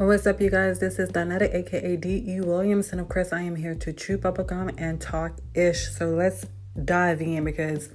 What's 0.00 0.26
up, 0.26 0.40
you 0.40 0.48
guys? 0.48 0.78
This 0.78 0.98
is 0.98 1.10
Donetta, 1.10 1.54
aka 1.54 1.94
D.E. 1.94 2.40
Williams, 2.40 2.90
and 2.90 3.02
of 3.02 3.10
course, 3.10 3.34
I 3.34 3.42
am 3.42 3.54
here 3.54 3.74
to 3.74 3.92
chew 3.92 4.16
bubblegum 4.16 4.72
and 4.78 4.98
talk 4.98 5.36
ish. 5.52 5.90
So 5.90 6.14
let's 6.14 6.46
dive 6.82 7.20
in 7.20 7.44
because 7.44 7.90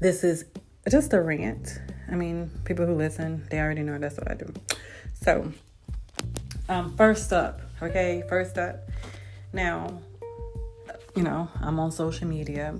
this 0.00 0.24
is 0.24 0.46
just 0.90 1.12
a 1.12 1.22
rant. 1.22 1.80
I 2.10 2.16
mean, 2.16 2.50
people 2.64 2.84
who 2.84 2.96
listen, 2.96 3.46
they 3.48 3.60
already 3.60 3.84
know 3.84 3.96
that's 3.96 4.16
what 4.16 4.28
I 4.28 4.34
do. 4.34 4.52
So, 5.22 5.52
um, 6.68 6.96
first 6.96 7.32
up, 7.32 7.60
okay, 7.80 8.24
first 8.28 8.58
up. 8.58 8.90
Now, 9.52 10.00
you 11.14 11.22
know, 11.22 11.48
I'm 11.60 11.78
on 11.78 11.92
social 11.92 12.26
media 12.26 12.74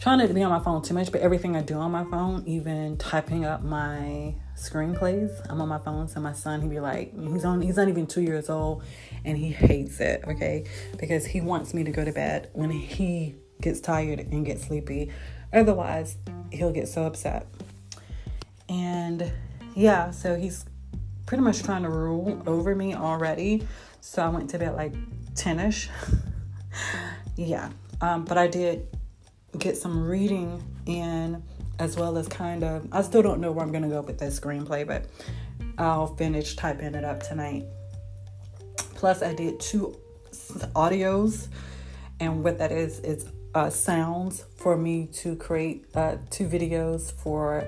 trying 0.00 0.20
not 0.20 0.28
to 0.28 0.34
be 0.34 0.42
on 0.42 0.50
my 0.50 0.60
phone 0.60 0.80
too 0.80 0.94
much, 0.94 1.12
but 1.12 1.20
everything 1.20 1.54
I 1.54 1.60
do 1.60 1.74
on 1.74 1.92
my 1.92 2.04
phone, 2.04 2.44
even 2.46 2.96
typing 2.96 3.44
up 3.44 3.62
my 3.62 4.36
screenplays, 4.56 5.30
I'm 5.48 5.60
on 5.60 5.68
my 5.68 5.78
phone. 5.78 6.08
So 6.08 6.20
my 6.20 6.32
son, 6.32 6.62
he'd 6.62 6.70
be 6.70 6.80
like, 6.80 7.12
he's 7.32 7.44
on, 7.44 7.60
he's 7.60 7.76
not 7.76 7.88
even 7.88 8.06
two 8.06 8.22
years 8.22 8.48
old, 8.50 8.82
and 9.24 9.36
he 9.36 9.50
hates 9.50 10.00
it, 10.00 10.24
okay, 10.26 10.64
because 10.98 11.26
he 11.26 11.40
wants 11.40 11.74
me 11.74 11.84
to 11.84 11.90
go 11.90 12.04
to 12.04 12.12
bed 12.12 12.50
when 12.52 12.70
he 12.70 13.36
gets 13.60 13.80
tired 13.80 14.20
and 14.20 14.44
gets 14.44 14.66
sleepy. 14.66 15.10
Otherwise, 15.52 16.16
he'll 16.50 16.72
get 16.72 16.88
so 16.88 17.04
upset. 17.04 17.46
And 18.68 19.32
yeah, 19.74 20.10
so 20.10 20.36
he's 20.36 20.64
pretty 21.26 21.42
much 21.42 21.62
trying 21.62 21.82
to 21.82 21.88
rule 21.88 22.42
over 22.46 22.74
me 22.74 22.94
already. 22.94 23.66
So 24.00 24.24
I 24.24 24.28
went 24.28 24.50
to 24.50 24.58
bed 24.58 24.74
like 24.74 24.94
10 25.34 25.60
ish. 25.60 25.88
yeah. 27.36 27.70
Um, 28.00 28.24
but 28.24 28.36
I 28.36 28.46
did 28.46 28.86
get 29.58 29.76
some 29.76 30.04
reading 30.04 30.62
in 30.86 31.42
as 31.78 31.96
well 31.96 32.16
as 32.16 32.28
kind 32.28 32.62
of 32.62 32.86
I 32.92 33.02
still 33.02 33.22
don't 33.22 33.40
know 33.40 33.52
where 33.52 33.64
I'm 33.64 33.72
gonna 33.72 33.88
go 33.88 34.00
with 34.00 34.18
this 34.18 34.38
screenplay, 34.38 34.86
but 34.86 35.06
I'll 35.78 36.14
finish 36.16 36.56
typing 36.56 36.94
it 36.94 37.04
up 37.04 37.22
tonight. 37.22 37.64
Plus, 38.94 39.22
I 39.22 39.34
did 39.34 39.60
two 39.60 39.96
audios, 40.74 41.48
and 42.20 42.44
what 42.44 42.58
that 42.58 42.72
is 42.72 43.00
is 43.00 43.28
uh, 43.54 43.70
sounds 43.70 44.44
for 44.56 44.76
me 44.76 45.06
to 45.06 45.36
create 45.36 45.86
uh, 45.94 46.16
two 46.30 46.48
videos 46.48 47.12
for 47.12 47.64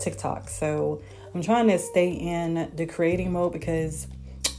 TikTok. 0.00 0.48
So 0.48 1.02
I'm 1.34 1.42
trying 1.42 1.68
to 1.68 1.78
stay 1.78 2.10
in 2.10 2.70
the 2.74 2.86
creating 2.86 3.32
mode 3.32 3.52
because 3.52 4.08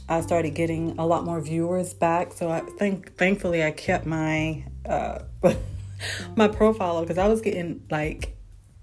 I 0.08 0.20
started 0.22 0.54
getting 0.54 0.98
a 0.98 1.06
lot 1.06 1.24
more 1.24 1.40
viewers 1.40 1.94
back. 1.94 2.32
So 2.32 2.50
I 2.50 2.60
think 2.60 3.16
thankfully 3.16 3.62
I 3.62 3.70
kept 3.70 4.06
my 4.06 4.64
uh, 4.86 5.20
my 6.36 6.48
profile 6.48 7.00
because 7.02 7.18
I 7.18 7.28
was 7.28 7.40
getting 7.40 7.84
like 7.90 8.36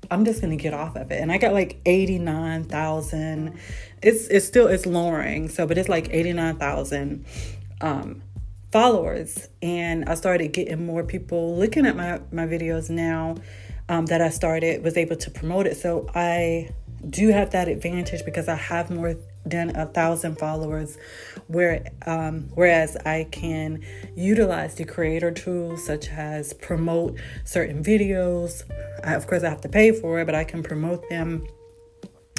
I'm 0.09 0.23
just 0.23 0.41
gonna 0.41 0.55
get 0.55 0.73
off 0.73 0.95
of 0.95 1.11
it. 1.11 1.21
And 1.21 1.31
I 1.31 1.37
got 1.37 1.53
like 1.53 1.79
89,000. 1.85 3.57
It's 4.01 4.27
it's 4.27 4.45
still 4.45 4.67
it's 4.67 4.85
lowering, 4.85 5.49
so 5.49 5.67
but 5.67 5.77
it's 5.77 5.89
like 5.89 6.09
89,000 6.09 7.25
um 7.81 8.21
followers. 8.71 9.49
And 9.61 10.05
I 10.05 10.15
started 10.15 10.49
getting 10.49 10.85
more 10.85 11.03
people 11.03 11.57
looking 11.57 11.85
at 11.85 11.95
my, 11.95 12.19
my 12.31 12.45
videos 12.45 12.89
now 12.89 13.35
um, 13.89 14.05
that 14.07 14.21
I 14.21 14.29
started, 14.29 14.83
was 14.83 14.97
able 14.97 15.15
to 15.15 15.31
promote 15.31 15.67
it. 15.67 15.77
So 15.77 16.09
I 16.13 16.69
do 17.09 17.29
have 17.29 17.51
that 17.51 17.67
advantage 17.67 18.25
because 18.25 18.47
I 18.47 18.55
have 18.55 18.89
more 18.89 19.15
than 19.49 19.75
a 19.75 19.85
thousand 19.85 20.37
followers 20.37 20.97
where 21.47 21.85
um, 22.05 22.49
whereas 22.53 22.95
I 22.97 23.27
can 23.31 23.83
utilize 24.15 24.75
the 24.75 24.85
creator 24.85 25.31
tools 25.31 25.85
such 25.85 26.09
as 26.09 26.53
promote 26.53 27.17
certain 27.45 27.83
videos. 27.83 28.63
I, 29.03 29.15
of 29.15 29.27
course, 29.27 29.43
I 29.43 29.49
have 29.49 29.61
to 29.61 29.69
pay 29.69 29.91
for 29.91 30.19
it, 30.19 30.25
but 30.25 30.35
I 30.35 30.43
can 30.43 30.63
promote 30.63 31.09
them. 31.09 31.47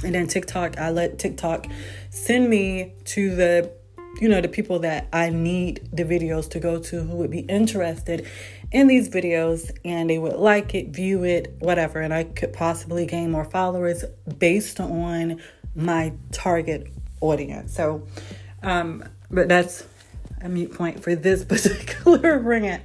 And 0.05 0.15
then 0.15 0.29
TikTok, 0.29 0.79
I 0.79 0.91
let 0.91 1.19
TikTok 1.19 1.67
send 2.11 2.49
me 2.49 2.95
to 3.07 3.35
the 3.35 3.73
you 4.21 4.29
know 4.29 4.41
the 4.41 4.49
people 4.49 4.81
that 4.81 5.09
I 5.13 5.31
need 5.31 5.89
the 5.93 6.05
videos 6.05 6.51
to 6.51 6.61
go 6.61 6.79
to 6.81 7.03
who 7.03 7.17
would 7.17 7.31
be 7.31 7.41
interested 7.41 8.27
in 8.73 8.87
these 8.87 9.09
videos 9.09 9.71
and 9.85 10.11
they 10.11 10.19
would 10.19 10.35
like 10.35 10.75
it, 10.75 10.89
view 10.89 11.25
it, 11.25 11.55
whatever, 11.59 12.01
and 12.01 12.13
I 12.13 12.25
could 12.25 12.53
possibly 12.53 13.07
gain 13.07 13.31
more 13.31 13.45
followers 13.45 14.05
based 14.39 14.81
on 14.81 15.41
my 15.75 16.13
target 16.33 16.87
audience. 17.21 17.75
So, 17.75 18.03
um, 18.63 19.05
but 19.31 19.49
that's 19.49 19.85
a 20.41 20.49
mute 20.49 20.73
point 20.73 21.03
for 21.03 21.15
this 21.15 21.45
particular 21.45 22.39
rant. 22.39 22.83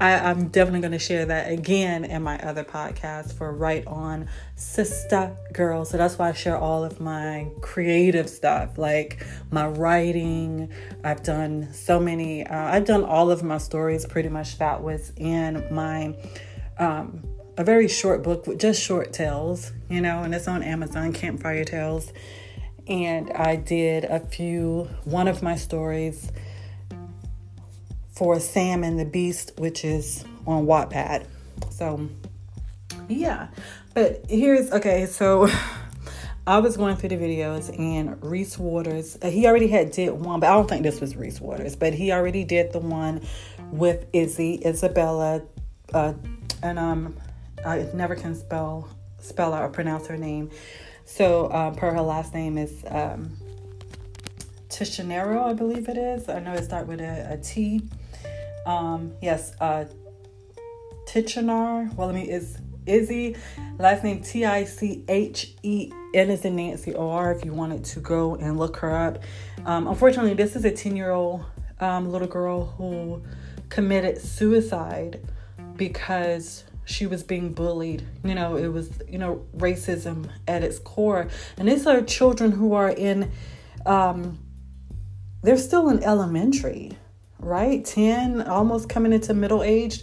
I, 0.00 0.10
am 0.30 0.48
definitely 0.48 0.80
going 0.80 0.92
to 0.92 0.98
share 0.98 1.26
that 1.26 1.50
again 1.50 2.04
in 2.04 2.22
my 2.22 2.38
other 2.38 2.64
podcast 2.64 3.32
for 3.34 3.52
Right 3.52 3.86
On 3.86 4.28
Sister 4.56 5.36
Girl. 5.52 5.84
So 5.84 5.96
that's 5.96 6.18
why 6.18 6.30
I 6.30 6.32
share 6.32 6.56
all 6.56 6.84
of 6.84 7.00
my 7.00 7.48
creative 7.60 8.28
stuff, 8.28 8.78
like 8.78 9.24
my 9.50 9.66
writing. 9.66 10.72
I've 11.04 11.22
done 11.22 11.72
so 11.72 12.00
many, 12.00 12.46
uh, 12.46 12.56
I've 12.56 12.84
done 12.84 13.04
all 13.04 13.30
of 13.30 13.42
my 13.42 13.58
stories 13.58 14.06
pretty 14.06 14.28
much 14.28 14.58
that 14.58 14.82
was 14.82 15.12
in 15.16 15.66
my. 15.70 16.16
Um, 16.78 17.24
a 17.56 17.64
very 17.64 17.88
short 17.88 18.22
book 18.22 18.46
with 18.46 18.60
just 18.60 18.80
short 18.80 19.12
tales, 19.12 19.72
you 19.90 20.00
know, 20.00 20.22
and 20.22 20.32
it's 20.32 20.46
on 20.46 20.62
Amazon, 20.62 21.12
Campfire 21.12 21.64
Tales. 21.64 22.12
And 22.88 23.30
I 23.32 23.56
did 23.56 24.04
a 24.04 24.20
few, 24.20 24.88
one 25.04 25.28
of 25.28 25.42
my 25.42 25.56
stories 25.56 26.30
for 28.12 28.40
Sam 28.40 28.82
and 28.82 28.98
the 28.98 29.04
Beast, 29.04 29.52
which 29.58 29.84
is 29.84 30.24
on 30.46 30.66
Wattpad. 30.66 31.26
So, 31.70 32.08
yeah. 33.08 33.48
But 33.94 34.24
here's 34.28 34.70
okay. 34.72 35.06
So, 35.06 35.48
I 36.48 36.60
was 36.60 36.78
going 36.78 36.96
through 36.96 37.10
the 37.10 37.16
videos, 37.16 37.78
and 37.78 38.24
Reese 38.24 38.56
Waters, 38.56 39.18
uh, 39.20 39.28
he 39.28 39.46
already 39.46 39.68
had 39.68 39.90
did 39.90 40.12
one, 40.12 40.40
but 40.40 40.48
I 40.48 40.54
don't 40.54 40.66
think 40.66 40.82
this 40.82 40.98
was 40.98 41.14
Reese 41.14 41.42
Waters, 41.42 41.76
but 41.76 41.92
he 41.92 42.10
already 42.10 42.42
did 42.42 42.72
the 42.72 42.78
one 42.78 43.20
with 43.70 44.06
Izzy, 44.14 44.62
Isabella, 44.64 45.42
uh, 45.92 46.14
and 46.62 46.78
um, 46.78 47.14
I 47.66 47.86
never 47.92 48.16
can 48.16 48.34
spell 48.34 48.88
spell 49.18 49.52
out 49.52 49.62
or 49.62 49.68
pronounce 49.68 50.06
her 50.06 50.16
name. 50.16 50.50
So, 51.08 51.50
um, 51.52 51.74
per 51.74 51.90
her 51.90 52.02
last 52.02 52.34
name 52.34 52.58
is 52.58 52.84
um, 52.86 53.32
Tishanero, 54.68 55.42
I 55.42 55.54
believe 55.54 55.88
it 55.88 55.96
is. 55.96 56.28
I 56.28 56.38
know 56.38 56.52
it 56.52 56.64
starts 56.64 56.86
with 56.86 57.00
a, 57.00 57.32
a 57.32 57.38
T. 57.38 57.82
Um, 58.66 59.14
yes, 59.22 59.54
uh. 59.58 59.86
Well, 61.14 62.10
I 62.10 62.12
mean, 62.12 62.26
is 62.26 62.58
Izzy. 62.84 63.36
Last 63.78 64.04
name 64.04 64.20
T 64.20 64.44
I 64.44 64.64
C 64.64 65.02
H 65.08 65.54
E 65.62 65.90
N 66.12 66.28
is 66.28 66.44
in 66.44 66.56
Nancy 66.56 66.94
O 66.94 67.08
R. 67.08 67.32
If 67.32 67.42
you 67.42 67.54
wanted 67.54 67.86
to 67.86 68.00
go 68.00 68.34
and 68.34 68.58
look 68.58 68.76
her 68.76 68.94
up. 68.94 69.22
Um, 69.64 69.86
unfortunately, 69.86 70.34
this 70.34 70.56
is 70.56 70.66
a 70.66 70.70
10 70.70 70.94
year 70.94 71.10
old 71.10 71.42
um, 71.80 72.12
little 72.12 72.28
girl 72.28 72.66
who 72.76 73.22
committed 73.70 74.20
suicide 74.20 75.26
because 75.74 76.64
she 76.88 77.06
was 77.06 77.22
being 77.22 77.52
bullied. 77.52 78.04
You 78.24 78.34
know, 78.34 78.56
it 78.56 78.68
was, 78.68 78.90
you 79.08 79.18
know, 79.18 79.46
racism 79.56 80.30
at 80.48 80.64
its 80.64 80.78
core. 80.78 81.28
And 81.56 81.68
these 81.68 81.86
are 81.86 82.00
children 82.02 82.50
who 82.50 82.72
are 82.72 82.90
in, 82.90 83.30
um, 83.86 84.38
they're 85.42 85.58
still 85.58 85.88
in 85.88 86.02
elementary 86.02 86.98
right? 87.40 87.84
10, 87.84 88.42
almost 88.42 88.88
coming 88.88 89.12
into 89.12 89.34
middle 89.34 89.62
age. 89.62 90.02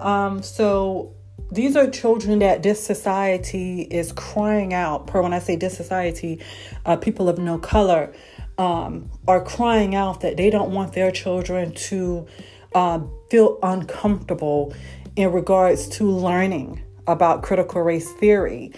Um, 0.00 0.42
so 0.42 1.14
these 1.50 1.76
are 1.76 1.88
children 1.90 2.38
that 2.40 2.62
this 2.62 2.84
society 2.84 3.82
is 3.82 4.12
crying 4.12 4.74
out. 4.74 5.06
Per 5.06 5.22
when 5.22 5.32
I 5.32 5.38
say 5.38 5.56
this 5.56 5.76
society, 5.76 6.40
uh, 6.84 6.96
people 6.96 7.28
of 7.28 7.38
no 7.38 7.58
color 7.58 8.12
um, 8.58 9.10
are 9.26 9.42
crying 9.42 9.94
out 9.94 10.20
that 10.20 10.36
they 10.36 10.50
don't 10.50 10.72
want 10.72 10.92
their 10.92 11.10
children 11.10 11.72
to 11.72 12.26
uh, 12.74 13.00
feel 13.30 13.58
uncomfortable 13.62 14.74
in 15.16 15.32
regards 15.32 15.88
to 15.88 16.04
learning 16.04 16.82
about 17.06 17.42
critical 17.42 17.82
race 17.82 18.12
theory 18.12 18.72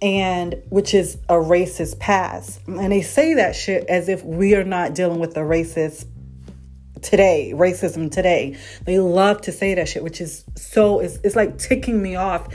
and 0.00 0.60
which 0.68 0.94
is 0.94 1.16
a 1.28 1.34
racist 1.34 2.00
past. 2.00 2.60
And 2.66 2.90
they 2.90 3.02
say 3.02 3.34
that 3.34 3.54
shit 3.54 3.86
as 3.88 4.08
if 4.08 4.24
we 4.24 4.56
are 4.56 4.64
not 4.64 4.94
dealing 4.94 5.20
with 5.20 5.34
the 5.34 5.40
racist 5.40 6.06
today, 7.02 7.52
racism 7.54 8.10
today. 8.10 8.58
They 8.84 8.98
love 8.98 9.42
to 9.42 9.52
say 9.52 9.74
that 9.74 9.88
shit, 9.88 10.02
which 10.02 10.20
is 10.20 10.44
so, 10.56 10.98
it's, 10.98 11.18
it's 11.22 11.36
like 11.36 11.58
ticking 11.58 12.02
me 12.02 12.16
off 12.16 12.48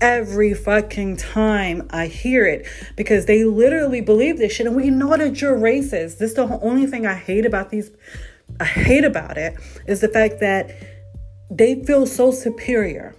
every 0.00 0.54
fucking 0.54 1.16
time 1.16 1.88
I 1.90 2.06
hear 2.06 2.44
it 2.44 2.66
because 2.96 3.26
they 3.26 3.44
literally 3.44 4.00
believe 4.00 4.38
this 4.38 4.52
shit 4.52 4.66
and 4.66 4.76
we 4.76 4.90
know 4.90 5.16
that 5.16 5.40
you're 5.40 5.56
racist. 5.56 6.18
This 6.18 6.30
is 6.30 6.34
the 6.34 6.58
only 6.60 6.86
thing 6.86 7.06
I 7.06 7.14
hate 7.14 7.46
about 7.46 7.70
these, 7.70 7.90
I 8.60 8.64
hate 8.64 9.04
about 9.04 9.38
it 9.38 9.56
is 9.86 10.00
the 10.00 10.08
fact 10.08 10.40
that 10.40 10.70
they 11.52 11.82
feel 11.84 12.06
so 12.06 12.30
superior, 12.30 13.14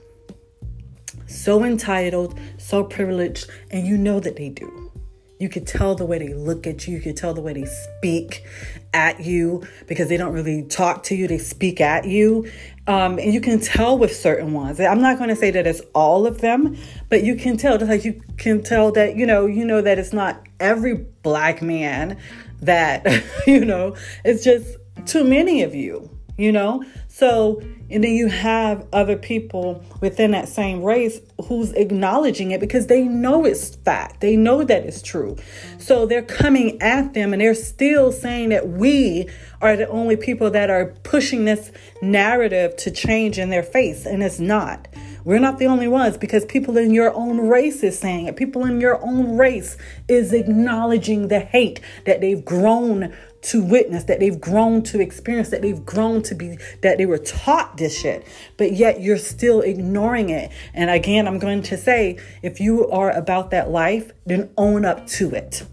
so 1.27 1.63
entitled, 1.63 2.39
so 2.57 2.83
privileged, 2.83 3.49
and 3.71 3.85
you 3.85 3.97
know 3.97 4.19
that 4.19 4.35
they 4.35 4.49
do. 4.49 4.91
You 5.39 5.49
could 5.49 5.67
tell 5.67 5.93
the 5.93 6.05
way 6.05 6.19
they 6.19 6.33
look 6.33 6.65
at 6.65 6.87
you. 6.87 6.95
You 6.95 7.01
could 7.01 7.17
tell 7.17 7.33
the 7.33 7.41
way 7.41 7.53
they 7.53 7.65
speak 7.65 8.45
at 8.93 9.19
you 9.19 9.63
because 9.87 10.07
they 10.07 10.15
don't 10.15 10.31
really 10.31 10.63
talk 10.63 11.03
to 11.03 11.15
you. 11.15 11.27
They 11.27 11.37
speak 11.37 11.81
at 11.81 12.05
you. 12.05 12.49
Um, 12.87 13.19
and 13.19 13.33
you 13.33 13.41
can 13.41 13.59
tell 13.59 13.97
with 13.97 14.15
certain 14.15 14.53
ones. 14.53 14.79
I'm 14.79 15.01
not 15.01 15.17
going 15.17 15.29
to 15.29 15.35
say 15.35 15.51
that 15.51 15.67
it's 15.67 15.81
all 15.93 16.25
of 16.25 16.39
them, 16.41 16.77
but 17.09 17.23
you 17.23 17.35
can 17.35 17.57
tell. 17.57 17.77
Just 17.77 17.91
like 17.91 18.05
you 18.05 18.21
can 18.37 18.63
tell 18.63 18.91
that 18.93 19.15
you 19.17 19.25
know, 19.25 19.45
you 19.45 19.65
know 19.65 19.81
that 19.81 19.99
it's 19.99 20.13
not 20.13 20.47
every 20.59 20.93
black 20.93 21.61
man 21.61 22.17
that 22.61 23.05
you 23.47 23.65
know. 23.65 23.95
It's 24.23 24.43
just 24.43 24.77
too 25.05 25.23
many 25.23 25.63
of 25.63 25.75
you. 25.75 26.09
You 26.37 26.51
know, 26.51 26.83
so, 27.15 27.61
and 27.91 28.03
then 28.03 28.15
you 28.15 28.27
have 28.27 28.87
other 28.91 29.15
people 29.15 29.83
within 30.01 30.31
that 30.31 30.49
same 30.49 30.81
race 30.81 31.21
who's 31.45 31.71
acknowledging 31.73 32.49
it 32.49 32.59
because 32.59 32.87
they 32.87 33.03
know 33.03 33.45
it's 33.45 33.75
fact. 33.75 34.19
They 34.19 34.35
know 34.35 34.63
that 34.63 34.83
it's 34.83 35.03
true. 35.03 35.37
So 35.77 36.07
they're 36.07 36.23
coming 36.23 36.81
at 36.81 37.13
them 37.13 37.31
and 37.31 37.39
they're 37.39 37.53
still 37.53 38.11
saying 38.11 38.49
that 38.49 38.67
we 38.67 39.29
are 39.61 39.77
the 39.77 39.87
only 39.89 40.17
people 40.17 40.49
that 40.49 40.71
are 40.71 40.87
pushing 41.03 41.45
this 41.45 41.71
narrative 42.01 42.75
to 42.77 42.89
change 42.89 43.37
in 43.37 43.51
their 43.51 43.61
face. 43.61 44.07
And 44.07 44.23
it's 44.23 44.39
not. 44.39 44.87
We're 45.23 45.37
not 45.37 45.59
the 45.59 45.67
only 45.67 45.87
ones 45.87 46.17
because 46.17 46.45
people 46.45 46.77
in 46.77 46.95
your 46.95 47.13
own 47.13 47.47
race 47.47 47.83
is 47.83 47.97
saying 47.99 48.25
it. 48.25 48.35
People 48.37 48.65
in 48.65 48.81
your 48.81 48.99
own 49.05 49.37
race 49.37 49.77
is 50.07 50.33
acknowledging 50.33 51.27
the 51.27 51.41
hate 51.41 51.79
that 52.07 52.21
they've 52.21 52.43
grown 52.43 53.15
to 53.43 53.63
witness, 53.63 54.05
that 54.05 54.19
they've 54.19 54.39
grown 54.39 54.83
to 54.83 54.99
experience, 54.99 55.49
that 55.49 55.61
they've 55.61 55.85
grown 55.85 56.21
to 56.23 56.35
be, 56.35 56.57
that 56.81 56.97
they 56.97 57.05
were 57.05 57.17
taught 57.17 57.77
this 57.77 57.97
shit, 57.97 58.25
but 58.57 58.73
yet 58.73 59.01
you're 59.01 59.17
still 59.17 59.61
ignoring 59.61 60.29
it. 60.29 60.51
And 60.73 60.89
again, 60.89 61.27
I'm 61.27 61.39
going 61.39 61.63
to 61.63 61.77
say 61.77 62.17
if 62.41 62.59
you 62.59 62.89
are 62.89 63.11
about 63.11 63.51
that 63.51 63.69
life, 63.69 64.11
then 64.25 64.49
own 64.57 64.85
up 64.85 65.07
to 65.07 65.31
it 65.31 65.63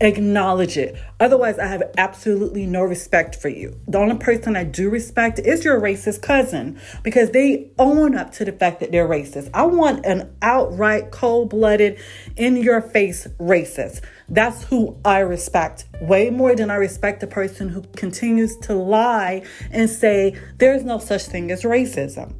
acknowledge 0.00 0.76
it. 0.76 0.96
Otherwise, 1.18 1.58
I 1.58 1.66
have 1.66 1.82
absolutely 1.96 2.66
no 2.66 2.82
respect 2.82 3.34
for 3.34 3.48
you. 3.48 3.80
The 3.88 3.98
only 3.98 4.16
person 4.16 4.56
I 4.56 4.64
do 4.64 4.90
respect 4.90 5.38
is 5.40 5.64
your 5.64 5.80
racist 5.80 6.22
cousin 6.22 6.80
because 7.02 7.30
they 7.30 7.72
own 7.78 8.14
up 8.14 8.32
to 8.34 8.44
the 8.44 8.52
fact 8.52 8.80
that 8.80 8.92
they're 8.92 9.08
racist. 9.08 9.50
I 9.52 9.64
want 9.64 10.06
an 10.06 10.34
outright, 10.40 11.10
cold 11.10 11.50
blooded, 11.50 11.98
in 12.36 12.56
your 12.56 12.80
face 12.80 13.26
racist. 13.38 14.02
That's 14.28 14.64
who 14.64 14.98
I 15.04 15.20
respect 15.20 15.86
way 16.00 16.30
more 16.30 16.54
than 16.54 16.70
I 16.70 16.76
respect 16.76 17.20
the 17.20 17.26
person 17.26 17.68
who 17.68 17.82
continues 17.96 18.56
to 18.58 18.74
lie 18.74 19.42
and 19.70 19.88
say 19.88 20.36
there's 20.58 20.84
no 20.84 20.98
such 20.98 21.26
thing 21.26 21.50
as 21.50 21.62
racism. 21.62 22.34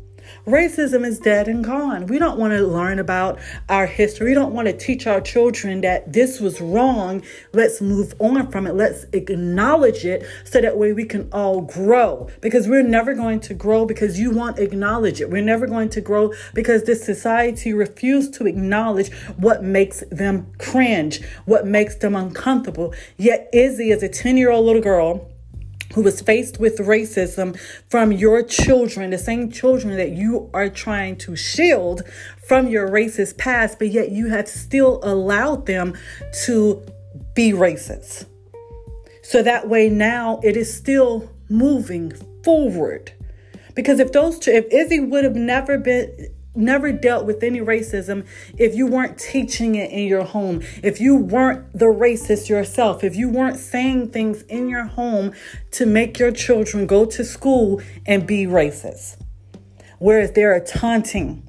Racism 0.48 1.04
is 1.04 1.18
dead 1.18 1.46
and 1.46 1.62
gone. 1.62 2.06
We 2.06 2.18
don't 2.18 2.38
want 2.38 2.54
to 2.54 2.66
learn 2.66 2.98
about 2.98 3.38
our 3.68 3.84
history. 3.84 4.28
We 4.30 4.34
don't 4.34 4.54
want 4.54 4.66
to 4.66 4.72
teach 4.72 5.06
our 5.06 5.20
children 5.20 5.82
that 5.82 6.10
this 6.10 6.40
was 6.40 6.58
wrong. 6.58 7.22
Let's 7.52 7.82
move 7.82 8.14
on 8.18 8.50
from 8.50 8.66
it. 8.66 8.74
Let's 8.74 9.04
acknowledge 9.12 10.06
it 10.06 10.24
so 10.44 10.62
that 10.62 10.78
way 10.78 10.94
we 10.94 11.04
can 11.04 11.28
all 11.32 11.60
grow. 11.60 12.30
Because 12.40 12.66
we're 12.66 12.82
never 12.82 13.12
going 13.12 13.40
to 13.40 13.52
grow 13.52 13.84
because 13.84 14.18
you 14.18 14.30
won't 14.30 14.58
acknowledge 14.58 15.20
it. 15.20 15.28
We're 15.28 15.42
never 15.42 15.66
going 15.66 15.90
to 15.90 16.00
grow 16.00 16.32
because 16.54 16.84
this 16.84 17.04
society 17.04 17.74
refuses 17.74 18.30
to 18.38 18.46
acknowledge 18.46 19.12
what 19.36 19.62
makes 19.62 20.02
them 20.10 20.50
cringe, 20.56 21.20
what 21.44 21.66
makes 21.66 21.96
them 21.96 22.16
uncomfortable. 22.16 22.94
Yet 23.18 23.50
Izzy 23.52 23.90
is 23.90 24.02
a 24.02 24.08
10 24.08 24.38
year 24.38 24.50
old 24.50 24.64
little 24.64 24.80
girl 24.80 25.28
who 25.94 26.02
was 26.02 26.20
faced 26.20 26.60
with 26.60 26.78
racism 26.78 27.58
from 27.88 28.12
your 28.12 28.42
children, 28.42 29.10
the 29.10 29.18
same 29.18 29.50
children 29.50 29.96
that 29.96 30.10
you 30.10 30.50
are 30.52 30.68
trying 30.68 31.16
to 31.16 31.34
shield 31.36 32.02
from 32.46 32.68
your 32.68 32.88
racist 32.88 33.38
past, 33.38 33.78
but 33.78 33.88
yet 33.88 34.10
you 34.10 34.28
have 34.28 34.48
still 34.48 35.00
allowed 35.02 35.66
them 35.66 35.96
to 36.44 36.84
be 37.34 37.52
racist. 37.52 38.26
So 39.22 39.42
that 39.42 39.68
way 39.68 39.88
now 39.88 40.40
it 40.42 40.56
is 40.56 40.74
still 40.74 41.30
moving 41.48 42.12
forward. 42.42 43.12
Because 43.74 44.00
if 44.00 44.12
those 44.12 44.38
two, 44.38 44.50
if 44.50 44.66
Izzy 44.72 45.00
would 45.00 45.24
have 45.24 45.36
never 45.36 45.78
been 45.78 46.34
never 46.54 46.92
dealt 46.92 47.24
with 47.24 47.42
any 47.42 47.60
racism 47.60 48.26
if 48.56 48.74
you 48.74 48.86
weren't 48.86 49.18
teaching 49.18 49.74
it 49.74 49.90
in 49.90 50.06
your 50.06 50.24
home, 50.24 50.62
if 50.82 51.00
you 51.00 51.16
weren't 51.16 51.72
the 51.72 51.86
racist 51.86 52.48
yourself, 52.48 53.04
if 53.04 53.16
you 53.16 53.28
weren't 53.28 53.58
saying 53.58 54.10
things 54.10 54.42
in 54.42 54.68
your 54.68 54.84
home 54.84 55.32
to 55.72 55.86
make 55.86 56.18
your 56.18 56.32
children 56.32 56.86
go 56.86 57.04
to 57.04 57.24
school 57.24 57.80
and 58.06 58.26
be 58.26 58.46
racist. 58.46 59.16
Whereas 59.98 60.32
they're 60.32 60.60
taunting, 60.60 61.42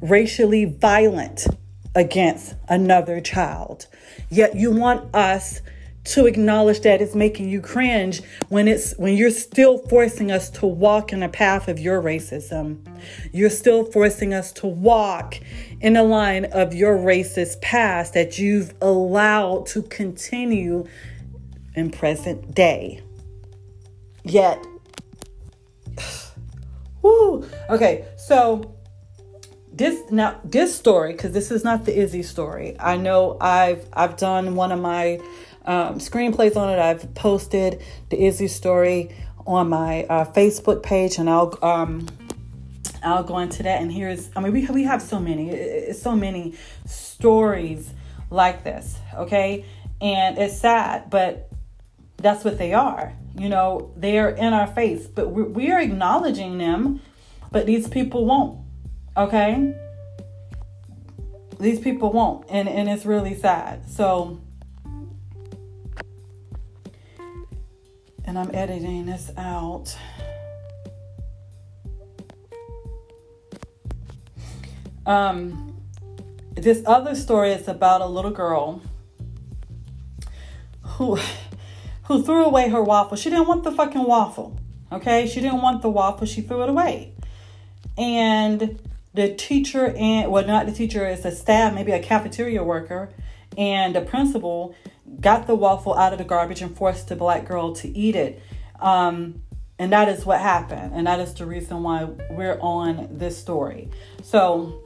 racially 0.00 0.64
violent 0.64 1.46
against 1.94 2.54
another 2.68 3.20
child. 3.20 3.86
Yet 4.28 4.54
you 4.54 4.70
want 4.70 5.14
us 5.14 5.62
to 6.06 6.26
acknowledge 6.26 6.80
that 6.80 7.02
it's 7.02 7.14
making 7.14 7.48
you 7.48 7.60
cringe 7.60 8.22
when 8.48 8.68
it's 8.68 8.96
when 8.96 9.16
you're 9.16 9.30
still 9.30 9.78
forcing 9.88 10.30
us 10.30 10.48
to 10.50 10.66
walk 10.66 11.12
in 11.12 11.22
a 11.22 11.28
path 11.28 11.68
of 11.68 11.80
your 11.80 12.00
racism. 12.00 12.78
You're 13.32 13.50
still 13.50 13.84
forcing 13.84 14.32
us 14.32 14.52
to 14.54 14.66
walk 14.66 15.40
in 15.80 15.96
a 15.96 16.04
line 16.04 16.44
of 16.46 16.72
your 16.72 16.96
racist 16.96 17.60
past 17.60 18.14
that 18.14 18.38
you've 18.38 18.72
allowed 18.80 19.66
to 19.66 19.82
continue 19.82 20.86
in 21.74 21.90
present 21.90 22.54
day. 22.54 23.02
Yet 24.24 24.64
whoo, 27.02 27.48
okay, 27.68 28.06
so 28.16 28.76
this 29.72 30.10
now 30.10 30.40
this 30.44 30.74
story 30.74 31.12
because 31.12 31.32
this 31.32 31.50
is 31.50 31.64
not 31.64 31.84
the 31.84 31.98
Izzy 31.98 32.22
story. 32.22 32.76
I 32.78 32.96
know 32.96 33.36
I've 33.40 33.86
I've 33.92 34.16
done 34.16 34.54
one 34.54 34.70
of 34.70 34.80
my 34.80 35.20
um, 35.66 35.98
screenplays 35.98 36.56
on 36.56 36.70
it. 36.70 36.78
I've 36.78 37.14
posted 37.14 37.82
the 38.10 38.24
Izzy 38.24 38.48
story 38.48 39.14
on 39.46 39.68
my 39.68 40.04
uh, 40.04 40.24
Facebook 40.24 40.82
page, 40.82 41.18
and 41.18 41.28
I'll 41.28 41.58
um, 41.62 42.06
I'll 43.02 43.24
go 43.24 43.38
into 43.38 43.62
that. 43.62 43.82
And 43.82 43.92
here's 43.92 44.30
I 44.36 44.40
mean 44.40 44.52
we 44.52 44.66
we 44.66 44.84
have 44.84 45.02
so 45.02 45.18
many, 45.18 45.92
so 45.92 46.14
many 46.14 46.54
stories 46.86 47.92
like 48.30 48.64
this. 48.64 48.98
Okay, 49.14 49.64
and 50.00 50.38
it's 50.38 50.58
sad, 50.58 51.10
but 51.10 51.50
that's 52.16 52.44
what 52.44 52.58
they 52.58 52.72
are. 52.72 53.12
You 53.38 53.48
know, 53.48 53.92
they're 53.96 54.30
in 54.30 54.52
our 54.52 54.66
face, 54.66 55.06
but 55.06 55.30
we're, 55.30 55.44
we're 55.44 55.78
acknowledging 55.78 56.58
them, 56.58 57.00
but 57.52 57.66
these 57.66 57.88
people 57.88 58.24
won't. 58.24 58.60
Okay. 59.16 59.74
These 61.58 61.80
people 61.80 62.12
won't, 62.12 62.46
and, 62.50 62.68
and 62.68 62.88
it's 62.88 63.06
really 63.06 63.34
sad. 63.34 63.88
So, 63.88 64.40
and 68.26 68.38
I'm 68.38 68.50
editing 68.52 69.06
this 69.06 69.30
out. 69.36 69.96
Um, 75.06 75.80
this 76.54 76.82
other 76.84 77.14
story 77.14 77.52
is 77.52 77.68
about 77.68 78.00
a 78.00 78.06
little 78.06 78.32
girl 78.32 78.82
who 80.82 81.18
who 82.04 82.22
threw 82.22 82.44
away 82.44 82.68
her 82.68 82.82
waffle. 82.82 83.16
She 83.16 83.30
didn't 83.30 83.46
want 83.46 83.64
the 83.64 83.72
fucking 83.72 84.02
waffle. 84.02 84.58
Okay? 84.90 85.26
She 85.26 85.40
didn't 85.40 85.62
want 85.62 85.82
the 85.82 85.90
waffle. 85.90 86.26
She 86.26 86.40
threw 86.40 86.62
it 86.62 86.68
away. 86.68 87.12
And 87.98 88.80
the 89.14 89.34
teacher 89.34 89.94
and 89.96 90.30
well 90.30 90.46
not 90.46 90.66
the 90.66 90.72
teacher, 90.72 91.06
it's 91.06 91.24
a 91.24 91.30
staff, 91.30 91.74
maybe 91.74 91.92
a 91.92 92.02
cafeteria 92.02 92.62
worker, 92.62 93.10
and 93.56 93.94
the 93.94 94.00
principal 94.02 94.74
got 95.20 95.46
the 95.46 95.54
waffle 95.54 95.94
out 95.94 96.12
of 96.12 96.18
the 96.18 96.24
garbage 96.24 96.62
and 96.62 96.76
forced 96.76 97.08
the 97.08 97.16
black 97.16 97.46
girl 97.46 97.74
to 97.76 97.88
eat 97.96 98.16
it. 98.16 98.42
Um, 98.80 99.42
and 99.78 99.92
that 99.92 100.08
is 100.08 100.24
what 100.24 100.40
happened. 100.40 100.92
And 100.94 101.06
that 101.06 101.20
is 101.20 101.34
the 101.34 101.46
reason 101.46 101.82
why 101.82 102.04
we're 102.30 102.58
on 102.60 103.08
this 103.10 103.36
story. 103.36 103.90
So, 104.22 104.82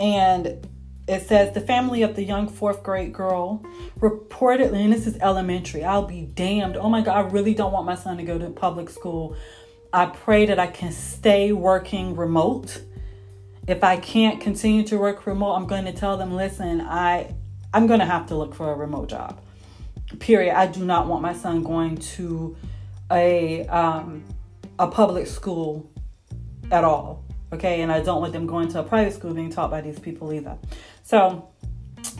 and 0.00 0.66
it 1.06 1.22
says 1.22 1.52
the 1.54 1.60
family 1.60 2.02
of 2.02 2.16
the 2.16 2.24
young 2.24 2.48
fourth 2.48 2.82
grade 2.82 3.12
girl 3.12 3.64
reportedly, 3.98 4.84
and 4.84 4.92
this 4.92 5.06
is 5.06 5.16
elementary. 5.18 5.84
I'll 5.84 6.06
be 6.06 6.22
damned. 6.22 6.76
Oh 6.76 6.88
my 6.88 7.02
God, 7.02 7.16
I 7.16 7.28
really 7.28 7.54
don't 7.54 7.72
want 7.72 7.86
my 7.86 7.94
son 7.94 8.16
to 8.16 8.22
go 8.22 8.38
to 8.38 8.50
public 8.50 8.88
school. 8.90 9.36
I 9.92 10.06
pray 10.06 10.46
that 10.46 10.58
I 10.58 10.66
can 10.66 10.90
stay 10.92 11.52
working 11.52 12.16
remote. 12.16 12.82
If 13.68 13.84
I 13.84 13.96
can't 13.96 14.40
continue 14.40 14.82
to 14.84 14.98
work 14.98 15.26
remote, 15.26 15.54
I'm 15.54 15.66
going 15.66 15.84
to 15.84 15.92
tell 15.92 16.16
them, 16.16 16.34
listen, 16.34 16.80
I 16.80 17.34
I'm 17.74 17.88
going 17.88 17.98
to 17.98 18.06
have 18.06 18.26
to 18.26 18.36
look 18.36 18.54
for 18.54 18.72
a 18.72 18.76
remote 18.76 19.08
job. 19.08 19.40
Period. 20.20 20.56
I 20.56 20.68
do 20.68 20.84
not 20.84 21.08
want 21.08 21.22
my 21.22 21.34
son 21.34 21.64
going 21.64 21.96
to 21.96 22.56
a 23.10 23.66
um, 23.66 24.24
a 24.78 24.86
public 24.86 25.26
school 25.26 25.90
at 26.70 26.84
all. 26.84 27.24
Okay, 27.52 27.82
and 27.82 27.90
I 27.90 28.00
don't 28.00 28.20
want 28.20 28.32
them 28.32 28.46
going 28.46 28.68
to 28.68 28.80
a 28.80 28.82
private 28.84 29.12
school 29.12 29.34
being 29.34 29.50
taught 29.50 29.72
by 29.72 29.80
these 29.80 29.98
people 29.98 30.32
either. 30.32 30.56
So, 31.02 31.48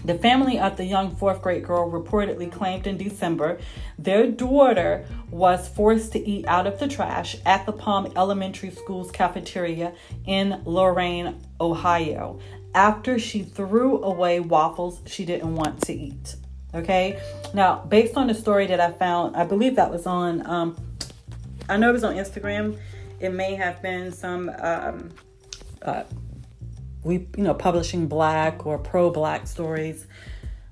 the 0.04 0.18
family 0.18 0.58
of 0.58 0.76
the 0.76 0.84
young 0.84 1.14
fourth 1.14 1.40
grade 1.40 1.64
girl 1.64 1.90
reportedly 1.90 2.50
claimed 2.50 2.86
in 2.86 2.96
December 2.96 3.58
their 3.98 4.30
daughter 4.30 5.06
was 5.30 5.68
forced 5.68 6.12
to 6.12 6.28
eat 6.28 6.46
out 6.46 6.66
of 6.66 6.78
the 6.78 6.88
trash 6.88 7.36
at 7.46 7.64
the 7.64 7.72
Palm 7.72 8.12
Elementary 8.16 8.70
School's 8.70 9.10
cafeteria 9.10 9.92
in 10.26 10.62
Lorain, 10.64 11.40
Ohio 11.60 12.40
after 12.74 13.18
she 13.18 13.42
threw 13.42 14.02
away 14.02 14.40
waffles 14.40 15.00
she 15.06 15.24
didn't 15.24 15.54
want 15.54 15.80
to 15.82 15.92
eat. 15.92 16.36
Okay. 16.74 17.20
Now, 17.54 17.84
based 17.84 18.16
on 18.16 18.26
the 18.26 18.34
story 18.34 18.66
that 18.66 18.80
I 18.80 18.90
found, 18.90 19.36
I 19.36 19.44
believe 19.44 19.76
that 19.76 19.92
was 19.92 20.06
on, 20.06 20.44
um, 20.46 20.76
I 21.68 21.76
know 21.76 21.90
it 21.90 21.92
was 21.92 22.04
on 22.04 22.16
Instagram. 22.16 22.78
It 23.20 23.32
may 23.32 23.54
have 23.54 23.80
been 23.80 24.10
some, 24.10 24.50
um, 24.58 25.10
uh, 25.82 26.02
we, 27.04 27.28
you 27.36 27.44
know, 27.44 27.54
publishing 27.54 28.08
black 28.08 28.66
or 28.66 28.78
pro 28.78 29.10
black 29.10 29.46
stories. 29.46 30.06